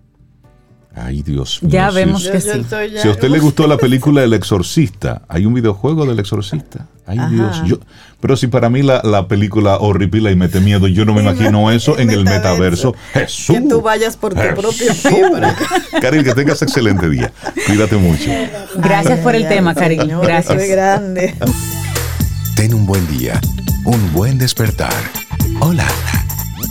[1.00, 1.72] Ay, Dios mío.
[1.72, 2.50] Ya si vemos us- que sí.
[2.70, 6.88] ya- Si a usted le gustó la película El Exorcista, hay un videojuego del Exorcista.
[7.06, 7.30] Ay, Ajá.
[7.30, 7.62] Dios.
[7.66, 7.78] Yo,
[8.20, 11.72] pero si para mí la, la película horripila y mete miedo, yo no me imagino
[11.72, 12.96] eso en el metaverso.
[13.14, 13.56] Jesús.
[13.56, 15.14] Que tú vayas por tu propio Jesús.
[15.32, 15.56] para
[16.02, 17.32] Karil, que tengas excelente día.
[17.68, 18.30] Cuídate mucho.
[18.76, 20.06] Gracias por el ay, tema, Karil.
[20.22, 20.60] Gracias.
[20.60, 21.36] Soy grande.
[22.56, 23.40] Ten un buen día,
[23.86, 24.94] un buen despertar.
[25.62, 25.86] Hola.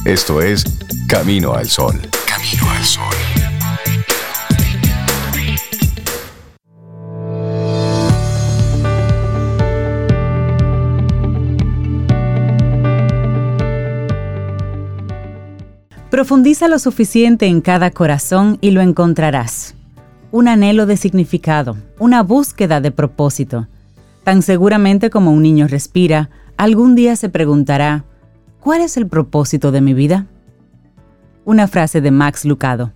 [0.05, 0.65] Esto es
[1.09, 1.99] Camino al Sol.
[2.27, 3.15] Camino al Sol.
[16.17, 19.75] Profundiza lo suficiente en cada corazón y lo encontrarás.
[20.33, 23.69] Un anhelo de significado, una búsqueda de propósito.
[24.25, 28.07] Tan seguramente como un niño respira, algún día se preguntará,
[28.61, 30.25] ¿cuál es el propósito de mi vida?
[31.45, 32.93] Una frase de Max Lucado.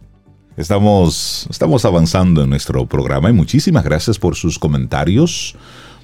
[0.57, 5.57] Estamos, estamos avanzando en nuestro programa y muchísimas gracias por sus comentarios,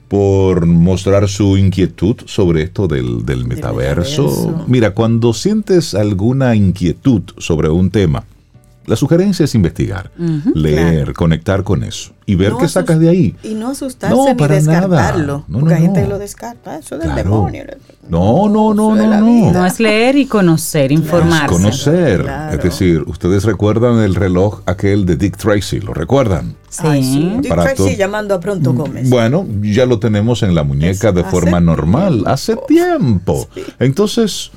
[0.09, 4.25] por mostrar su inquietud sobre esto del, del metaverso.
[4.25, 4.65] metaverso.
[4.69, 8.25] Mira, cuando sientes alguna inquietud sobre un tema,
[8.87, 10.11] la sugerencia es investigar,
[10.55, 11.15] leer, Claro.
[11.15, 13.37] conectar con eso y ver No qué sacas de ahí.
[13.43, 15.27] Y no asustarse No, ni para descartarlo.
[15.39, 15.45] nada.
[15.49, 16.79] No, porque no, hay gente lo descarta.
[16.79, 17.31] Eso es del Claro.
[17.31, 17.65] demonio.
[18.09, 19.67] No, no, no, es no, no.
[19.67, 21.47] es leer y conocer, informarse.
[21.55, 22.23] Conocer.
[22.23, 22.57] Claro.
[22.57, 26.55] Es decir, ustedes recuerdan el reloj aquel de Dick Tracy, ¿lo recuerdan?
[26.69, 26.83] Sí.
[26.85, 27.33] Ay, sí.
[27.41, 29.09] Dick Tracy llamando a Pronto Gómez.
[29.11, 32.31] Bueno, ya lo tenemos en la muñeca de Hace forma normal, tiempo.
[32.31, 33.49] hace tiempo.
[33.55, 33.63] Sí.
[33.81, 34.51] Entonces,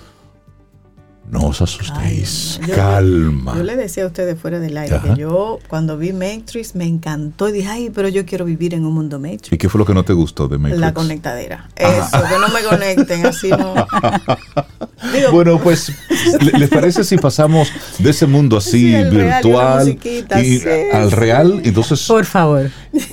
[1.30, 2.68] no os asustéis, Ay, no.
[2.70, 3.56] Yo- calma.
[3.56, 5.14] Yo le decía a ustedes fuera del aire Ajá.
[5.14, 8.86] que yo cuando vi Matrix me encantó y dije, ay, pero yo quiero vivir en
[8.86, 9.52] un mundo Matrix.
[9.54, 10.80] ¿Y qué fue lo que no te gustó de Matrix?
[10.80, 11.70] La conectadera.
[11.76, 13.74] Eso, que no me conecten, así no.
[15.32, 15.92] Bueno, pues,
[16.42, 17.70] ¿le- ¿les parece si pasamos
[18.00, 21.62] de ese mundo así Sí, el real, y una virtual y sí, al real?
[21.64, 22.70] Entonces, Por favor.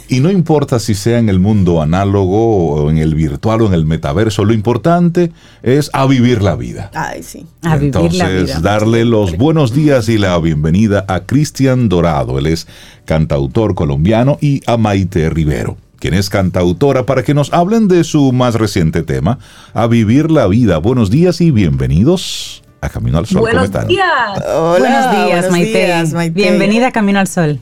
[0.09, 3.74] y no importa si sea en el mundo análogo o en el virtual o en
[3.74, 5.30] el metaverso, lo importante
[5.62, 6.91] es a vivir la vida.
[6.95, 7.47] Ay, sí.
[7.62, 8.61] A vivir Entonces, la vida.
[8.61, 12.39] darle los buenos días y la bienvenida a Cristian Dorado.
[12.39, 12.66] Él es
[13.05, 18.32] cantautor colombiano y a Maite Rivero, quien es cantautora, para que nos hablen de su
[18.32, 19.38] más reciente tema,
[19.74, 20.78] A Vivir la Vida.
[20.78, 23.40] Buenos días y bienvenidos a Camino al Sol.
[23.40, 23.88] ¿Cómo Buenos están?
[23.88, 24.07] días.
[24.55, 25.84] Hola, buenos días, buenos Maite.
[25.86, 26.34] días, Maite.
[26.34, 27.61] Bienvenida a Camino al Sol.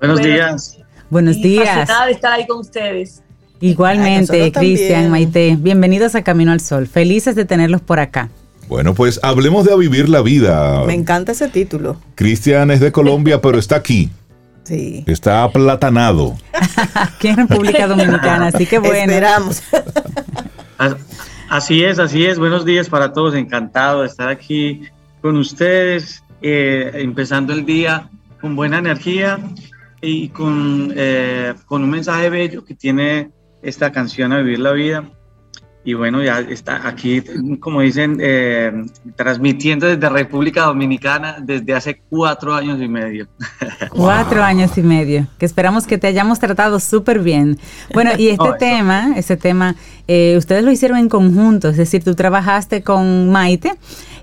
[0.00, 0.78] Buenos Buenos días.
[1.10, 1.88] Buenos días.
[2.06, 3.22] de estar ahí con ustedes.
[3.60, 4.52] Igualmente.
[4.52, 5.56] Cristian, Maite.
[5.58, 6.86] Bienvenidos a Camino al Sol.
[6.86, 8.28] Felices de tenerlos por acá.
[8.68, 10.84] Bueno, pues hablemos de A Vivir la Vida.
[10.84, 11.96] Me encanta ese título.
[12.14, 14.10] Cristian es de Colombia, pero está aquí.
[14.68, 15.02] Sí.
[15.06, 16.36] Está aplatanado.
[16.94, 19.10] Aquí en República Dominicana, así que bueno.
[19.10, 19.62] Esperamos.
[21.50, 22.38] Así es, así es.
[22.38, 23.34] Buenos días para todos.
[23.34, 24.82] Encantado de estar aquí
[25.22, 29.38] con ustedes, eh, empezando el día con buena energía
[30.02, 33.30] y con, eh, con un mensaje bello que tiene
[33.62, 35.04] esta canción A Vivir la Vida.
[35.88, 37.22] Y bueno, ya está aquí,
[37.60, 38.84] como dicen, eh,
[39.16, 43.26] transmitiendo desde República Dominicana desde hace cuatro años y medio.
[43.88, 47.58] Cuatro años y medio, que esperamos que te hayamos tratado súper bien.
[47.94, 49.76] Bueno, y este Oh, tema, ese tema,
[50.08, 53.72] eh, ustedes lo hicieron en conjunto, es decir, tú trabajaste con Maite,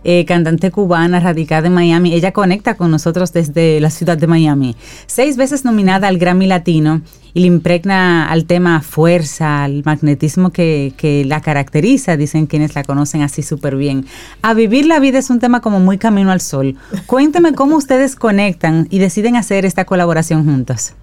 [0.05, 2.13] eh, cantante cubana radicada en Miami.
[2.13, 4.75] Ella conecta con nosotros desde la ciudad de Miami.
[5.07, 7.01] Seis veces nominada al Grammy Latino
[7.33, 12.83] y le impregna al tema fuerza, al magnetismo que, que la caracteriza, dicen quienes la
[12.83, 14.05] conocen así súper bien.
[14.43, 16.75] A vivir la vida es un tema como muy camino al sol.
[17.07, 20.93] Cuénteme cómo ustedes conectan y deciden hacer esta colaboración juntos.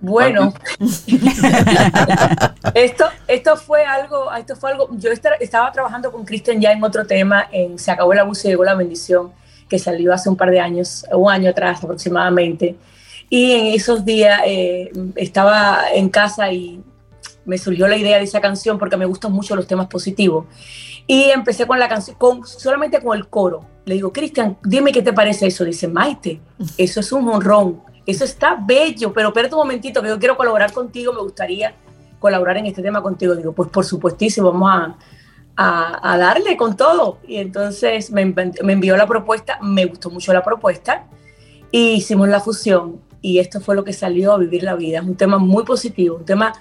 [0.00, 0.52] Bueno,
[2.74, 7.06] esto, esto fue algo, esto fue algo, yo estaba trabajando con Cristian ya en otro
[7.06, 9.32] tema, en Se acabó el abuso y llegó la bendición,
[9.68, 12.76] que salió hace un par de años, un año atrás aproximadamente.
[13.30, 16.82] Y en esos días eh, estaba en casa y
[17.44, 20.46] me surgió la idea de esa canción porque me gustan mucho los temas positivos.
[21.06, 23.66] Y empecé con la canción, con, solamente con el coro.
[23.84, 25.64] Le digo, Cristian, dime qué te parece eso.
[25.64, 26.40] Dice, Maite,
[26.78, 27.82] eso es un honrón.
[28.06, 31.74] Eso está bello, pero espérate un momentito, que yo quiero colaborar contigo, me gustaría
[32.18, 33.34] colaborar en este tema contigo.
[33.34, 34.96] Digo, pues por supuestísimo, vamos
[35.56, 37.18] a, a, darle con todo.
[37.26, 41.06] Y entonces me, me, envió la propuesta, me gustó mucho la propuesta,
[41.70, 43.00] y hicimos la fusión.
[43.20, 44.98] Y esto fue lo que salió a vivir la vida.
[44.98, 46.52] Es un tema muy positivo, un tema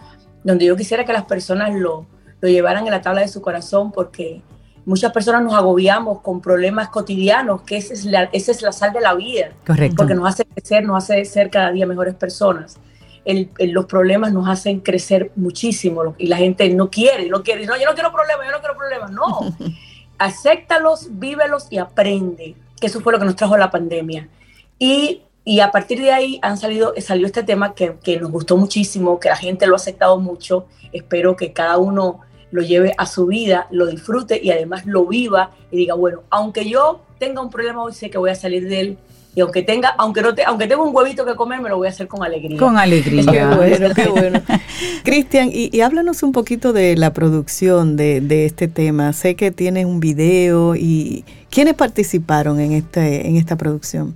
[0.44, 2.08] donde yo quisiera que las personas lo,
[2.40, 4.42] lo llevaran en la tabla de su corazón, porque
[4.86, 8.94] muchas personas nos agobiamos con problemas cotidianos, que esa es la, esa es la sal
[8.94, 9.52] de la vida.
[9.66, 9.96] Correcto.
[9.98, 12.78] Porque nos hace crecer, nos hace ser cada día mejores personas.
[13.26, 17.78] El, los problemas nos hacen crecer muchísimo y la gente no quiere, no quiere, no,
[17.78, 19.56] yo no quiero problemas, yo no quiero problemas, no.
[20.18, 24.28] Acéptalos, vívelos y aprende, que eso fue lo que nos trajo la pandemia.
[24.78, 28.58] Y, y a partir de ahí han salido, salió este tema que, que nos gustó
[28.58, 30.66] muchísimo, que la gente lo ha aceptado mucho.
[30.92, 32.20] Espero que cada uno
[32.54, 36.70] lo lleve a su vida, lo disfrute y además lo viva y diga, bueno, aunque
[36.70, 38.98] yo tenga un problema hoy, sé que voy a salir de él.
[39.34, 41.88] Y aunque tenga, aunque no te, aunque tenga un huevito que comer, me lo voy
[41.88, 42.60] a hacer con alegría.
[42.60, 43.26] Con alegría.
[43.26, 44.42] qué bueno, qué bueno.
[45.04, 49.12] Cristian, y, háblanos un poquito de la producción de, de, este tema.
[49.14, 54.16] Sé que tienes un video y ¿quiénes participaron en este, en esta producción?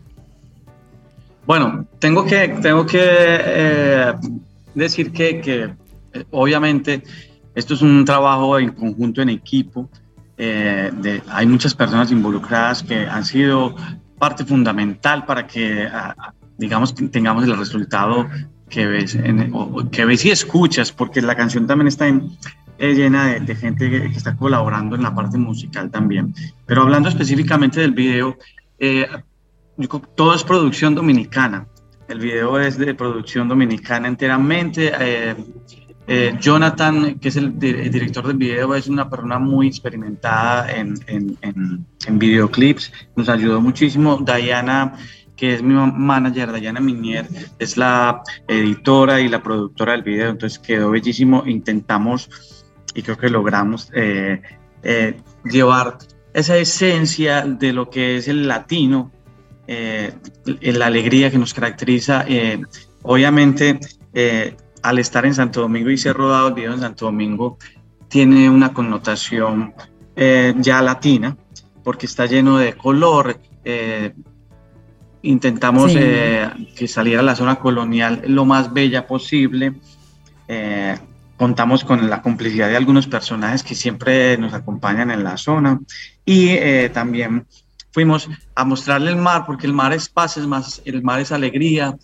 [1.47, 4.13] Bueno, tengo que, tengo que eh,
[4.75, 5.69] decir que, que
[6.13, 7.01] eh, obviamente
[7.57, 9.89] esto es un trabajo en conjunto, en equipo.
[10.37, 13.75] Eh, de, hay muchas personas involucradas que han sido
[14.19, 15.89] parte fundamental para que,
[16.59, 18.27] digamos, tengamos el resultado
[18.69, 19.51] que ves, en,
[19.89, 22.29] que ves y escuchas, porque la canción también está en,
[22.77, 26.35] eh, llena de, gente que, está colaborando en la parte musical también.
[26.67, 28.37] Pero hablando específicamente del video,
[28.77, 29.07] eh,
[30.15, 31.65] todo es producción dominicana.
[32.07, 34.93] El video es de producción dominicana enteramente.
[36.09, 41.37] Eh, Jonathan, que es el, director del video, es una persona muy experimentada en, en,
[41.41, 44.17] en, videoclips, nos ayudó muchísimo.
[44.17, 44.93] Diana,
[45.35, 47.27] que es mi manager, Diana Minier,
[47.59, 51.43] es la editora y la productora del video, entonces quedó bellísimo.
[51.45, 52.29] Intentamos
[52.95, 54.41] y creo que logramos eh,
[54.83, 55.97] eh, llevar
[56.33, 59.11] esa esencia de lo que es el latino,
[59.67, 62.25] la alegría que nos caracteriza.
[63.01, 63.77] obviamente,
[64.87, 67.57] al estar en Santo Domingo y ser rodado el video en Santo Domingo,
[68.07, 69.73] tiene una connotación
[70.15, 71.35] eh, ya latina,
[71.83, 73.37] porque está lleno de color.
[73.65, 74.13] Eh,
[75.23, 79.73] intentamos eh, que saliera la zona colonial lo más bella posible.
[81.35, 85.81] contamos con la complicidad de algunos personajes que siempre nos acompañan en la zona
[86.25, 86.57] y
[86.93, 87.45] también
[87.91, 91.33] fuimos a mostrarle el mar, porque el mar es paz, es más, el mar es
[91.33, 91.97] alegría,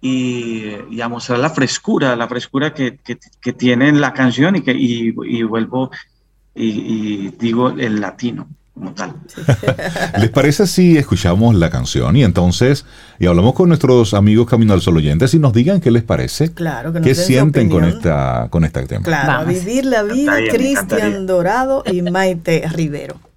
[0.00, 5.42] y, a mostrar la frescura, la frescura que, que, tiene la canción y que y,
[5.42, 5.90] vuelvo
[6.54, 9.14] y, digo el latino como tal.
[10.20, 12.86] ¿Les parece si escuchamos la canción y entonces
[13.18, 16.52] y hablamos con nuestros amigos Camino al Sol oyentes y nos digan qué les parece?
[16.52, 19.02] Claro, que ¿Qué sienten con esta con esta tema?
[19.02, 23.27] Claro, vivir la vida, Cristian Dorado y Maite Rivero.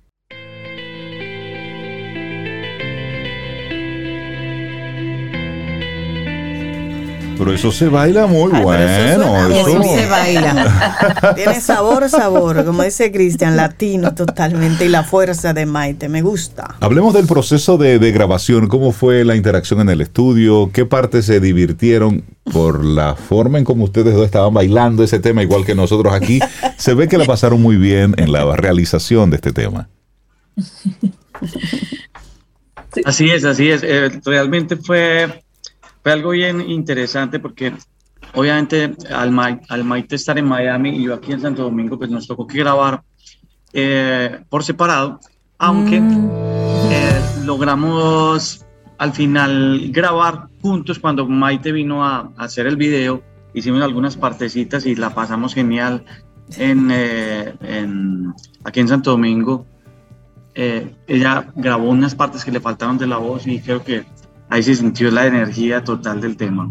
[7.42, 8.84] Pero eso se baila muy bueno.
[8.84, 11.34] Eso, se baila.
[11.36, 16.76] Tiene sabor, sabor, como dice Cristian, latino totalmente y la fuerza de Maite, me gusta.
[16.80, 21.39] Hablemos del proceso de, grabación, cómo fue la interacción en el estudio, qué partes se
[21.39, 22.24] divirtieron
[22.54, 26.42] por la forma en cómo ustedes dos estaban bailando ese tema, igual que nosotros aquí.
[26.78, 29.89] Se ve que la pasaron muy bien en la realización de este tema.
[33.04, 33.82] Así es, así es.
[33.82, 35.42] Eh, realmente fue
[36.02, 37.74] fue algo bien interesante porque
[38.34, 42.28] obviamente al, al Maite estar en Miami y yo aquí en Santo Domingo, pues nos
[42.28, 43.04] tocó que grabar
[43.74, 45.20] eh, por separado,
[45.58, 46.30] aunque mm.
[46.91, 48.66] eh, logramos
[48.97, 53.24] al final grabar juntos cuando Maite vino a, hacer el video,
[53.54, 56.04] hicimos algunas partecitas y la pasamos genial
[56.58, 58.34] en, eh, en
[58.64, 59.66] aquí en Santo Domingo.
[60.54, 64.04] ella grabó unas partes que le faltaron de la voz y creo que
[64.52, 66.70] ahí se sintió la energía total del tema.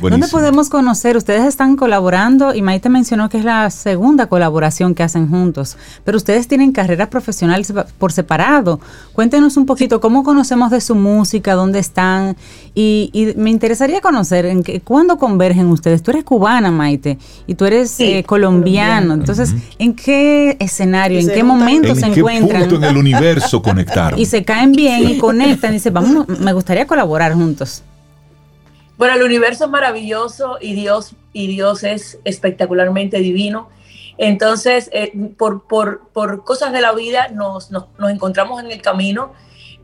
[0.00, 1.16] ¿Dónde podemos conocer?
[1.16, 6.16] Ustedes están colaborando y Maite mencionó que es la segunda colaboración que hacen juntos, pero
[6.16, 8.80] ustedes tienen carreras profesionales por separado.
[9.12, 12.36] Cuéntenos un poquito cómo conocemos de su música, dónde están
[12.74, 16.02] y, me interesaría conocer en qué, cuándo convergen ustedes.
[16.02, 19.14] Tú eres cubana, Maite, y tú eres eh, colombiano.
[19.14, 22.68] Entonces, ¿en qué escenario, en qué momento se encuentran?
[22.68, 24.18] Punto en el universo conectar.
[24.18, 27.82] Y se caen bien y conectan y dicen, vamos, me gustaría colaborar juntos.
[28.98, 33.68] Bueno, el universo es maravilloso y Dios, y Dios es espectacularmente divino.
[34.18, 38.82] Entonces, eh, por, por, por, cosas de la vida nos, nos, nos encontramos en el
[38.82, 39.32] camino.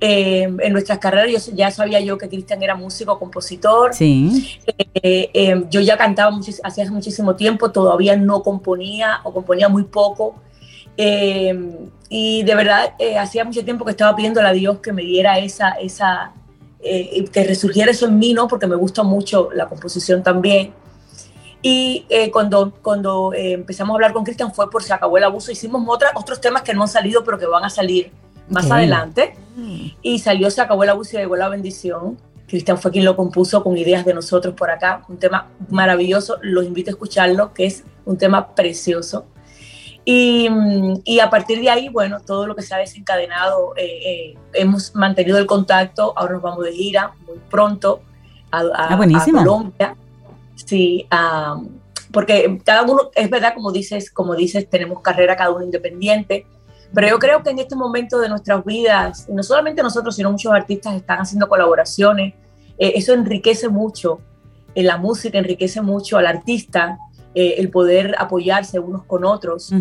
[0.01, 3.95] Eh, en nuestras carreras, yo, ya sabía yo que Cristian era músico, compositor.
[3.95, 4.59] Sí.
[4.95, 10.35] Eh, yo ya cantaba hacía muchísimo tiempo, todavía no componía o componía muy poco.
[10.97, 15.71] y de verdad, hacía mucho tiempo que estaba pidiéndole a Dios que me diera esa,
[15.71, 16.33] esa,
[16.85, 18.47] eh, que resurgiera eso en mí, ¿no?
[18.47, 20.73] Porque me gusta mucho la composición también.
[21.63, 25.25] Y eh, cuando, cuando eh, empezamos a hablar con Cristian fue por Se acabó el
[25.25, 25.51] abuso.
[25.51, 25.83] Hicimos
[26.15, 28.13] otros temas que no han salido, pero que van a salir
[28.51, 29.35] más adelante.
[30.03, 32.19] Y salió Se acabó el abuso y llegó la bendición.
[32.47, 35.05] Cristian fue quien lo compuso con ideas de nosotros por acá.
[35.09, 36.37] Un tema maravilloso.
[36.43, 39.25] Los invito a escucharlo, que es un tema precioso.
[40.05, 40.49] Y,
[41.05, 44.95] y, a partir de ahí, bueno, todo lo que se ha desencadenado, eh, eh, hemos
[44.95, 48.03] mantenido el contacto, ahora nos vamos de gira muy pronto
[48.51, 49.97] a, a, ah, Colombia.
[50.57, 51.09] Sí,
[52.13, 56.47] porque cada uno, es verdad, como dices, como dices, tenemos carrera cada uno independiente,
[56.93, 60.53] pero yo creo que en este momento de nuestras vidas, no solamente nosotros, sino muchos
[60.53, 62.35] artistas están haciendo colaboraciones,
[62.79, 64.21] eh, eso enriquece mucho,
[64.75, 66.99] la música enriquece mucho al artista
[67.35, 69.73] eh, el poder apoyarse unos con otros,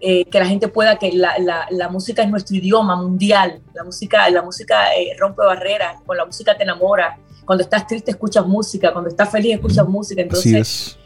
[0.00, 1.34] eh, que la gente pueda, que la,
[1.70, 6.24] la, música es nuestro idioma mundial, la música, la música eh, rompe barreras, con la
[6.24, 10.96] música te enamora, cuando estás triste escuchas música, cuando estás feliz escuchas música, entonces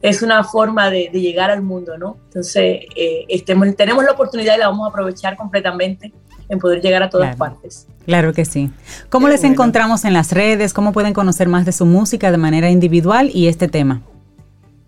[0.00, 0.22] es.
[0.22, 2.16] una forma de, llegar al mundo, ¿no?
[2.28, 2.86] Entonces
[3.28, 6.14] estemos, tenemos la oportunidad y la vamos a aprovechar completamente
[6.48, 7.86] en poder llegar a todas partes.
[8.06, 8.70] Claro que sí.
[9.10, 10.72] ¿Cómo les encontramos en las redes?
[10.72, 14.02] ¿Cómo pueden conocer más de su música de manera individual y este tema?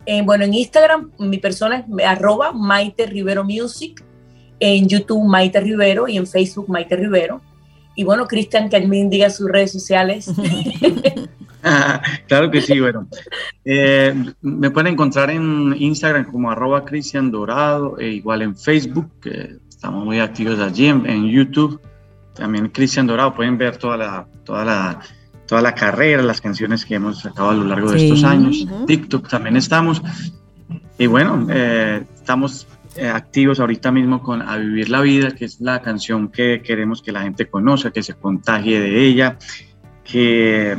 [0.07, 4.05] Eh, bueno, en Instagram mi persona es arroba Maite Rivero Music,
[4.61, 7.41] en YouTube Maite Rivero y en Facebook Maite Rivero.
[7.95, 10.31] Y bueno, Cristian, que me diga sus redes sociales.
[12.29, 13.09] claro que sí, bueno.
[13.65, 19.11] Eh, me pueden encontrar en Instagram como arroba Cristian Dorado, e igual en Facebook,
[19.69, 21.81] estamos muy activos allí, en, en YouTube
[22.37, 25.01] también Cristian Dorado, pueden ver toda la, toda la
[25.47, 28.67] toda la carrera, las canciones que hemos sacado a lo largo de estos años.
[28.87, 30.03] TikTok también estamos.
[30.99, 32.67] Y bueno, eh, estamos
[32.97, 37.03] eh, activos ahorita mismo con A Vivir la Vida, que es la canción que queremos
[37.03, 39.39] que la gente conozca, que se contagie de ella,
[40.03, 40.77] que,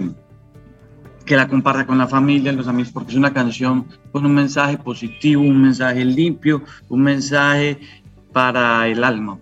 [1.23, 4.77] que la comparta con la familia, los amigos, porque es una canción con un mensaje
[4.77, 7.79] positivo, un mensaje limpio, un mensaje
[8.33, 9.37] para el alma,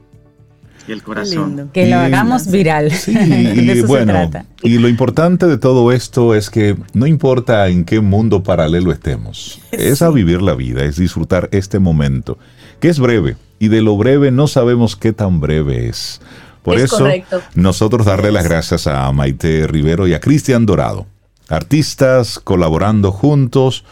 [0.87, 1.69] y el corazón.
[1.73, 2.91] Que lo hagamos viral.
[2.91, 4.29] Sí, y bueno,
[4.61, 9.59] y lo importante de todo esto es que no importa en qué mundo paralelo estemos,
[9.71, 12.37] es a vivir la vida, es disfrutar este momento,
[12.79, 16.21] que es breve, y de lo breve no sabemos qué tan breve es.
[16.63, 17.07] Por eso,
[17.53, 21.05] nosotros darle las gracias a Maite Rivero y a Cristian Dorado,
[21.47, 23.85] artistas colaborando juntos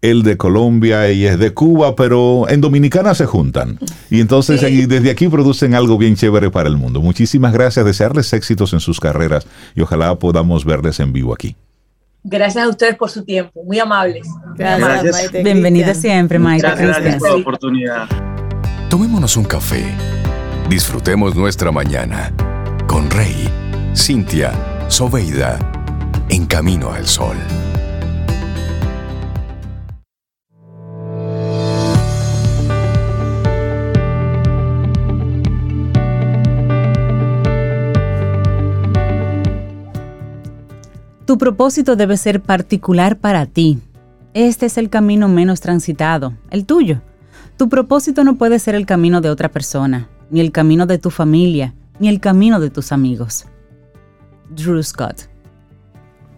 [0.00, 3.78] él de Colombia, ella es de Cuba, pero en Dominicana se juntan.
[4.10, 7.00] Y entonces desde aquí producen algo bien chévere para el mundo.
[7.00, 11.56] Muchísimas gracias, desearles éxitos en sus carreras y ojalá podamos verles en vivo aquí.
[12.22, 14.26] Gracias a ustedes por su tiempo, muy amables.
[14.56, 15.32] Gracias.
[15.32, 16.66] Bienvenida siempre, Maite.
[16.66, 18.08] Gracias por la oportunidad.
[18.90, 19.84] Tomémonos un café.
[20.68, 22.32] Disfrutemos nuestra mañana
[22.86, 23.48] con Rey,
[23.94, 24.52] Cintia,
[24.88, 25.58] Soveida,
[26.28, 27.36] en camino al sol.
[41.28, 43.80] Tu propósito debe ser particular para ti.
[44.32, 47.02] Este es el camino menos transitado, el tuyo.
[47.58, 51.10] Tu propósito no puede ser el camino de otra persona, ni el camino de tu
[51.10, 53.44] familia, ni el camino de tus amigos.
[54.56, 55.28] Drew Scott.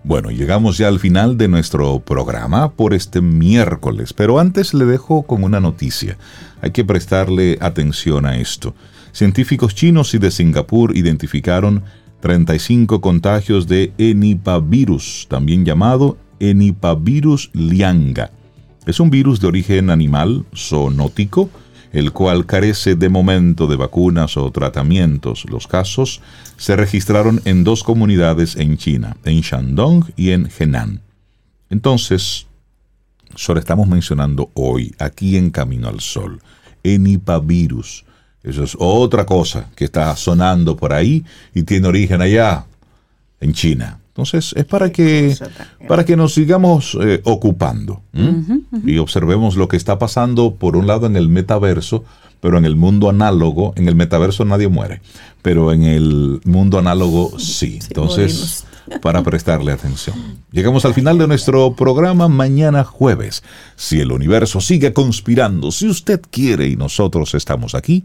[0.02, 5.22] Bueno, llegamos ya al final de nuestro programa por este miércoles, pero antes le dejo
[5.22, 6.18] con una noticia.
[6.62, 8.74] Hay que prestarle atención a esto.
[9.12, 11.84] Científicos chinos y de Singapur identificaron
[12.20, 18.30] 35 contagios de enipavirus, también llamado enipavirus lianga.
[18.86, 21.50] Es un virus de origen animal zoonótico,
[21.92, 25.44] el cual carece de momento de vacunas o tratamientos.
[25.48, 26.20] Los casos
[26.56, 31.02] se registraron en dos comunidades en China, en Shandong y en Henan.
[31.68, 32.46] Entonces,
[33.34, 36.40] solo estamos mencionando hoy, aquí en Camino al Sol,
[36.82, 38.04] enipavirus.
[38.42, 41.24] Eso es otra cosa que está sonando por ahí
[41.54, 42.64] y tiene origen allá,
[43.40, 43.98] en China.
[44.08, 45.36] Entonces, es para que,
[45.88, 48.02] para que nos sigamos eh, ocupando
[48.84, 52.04] y observemos lo que está pasando, por un lado, en el metaverso,
[52.40, 55.00] pero en el mundo análogo, en el metaverso nadie muere,
[55.42, 57.78] pero en el mundo análogo sí.
[57.88, 58.66] Entonces,
[59.02, 60.16] para prestarle atención.
[60.50, 63.42] Llegamos al final de nuestro programa mañana jueves.
[63.76, 68.04] Si el universo sigue conspirando, si usted quiere y nosotros estamos aquí,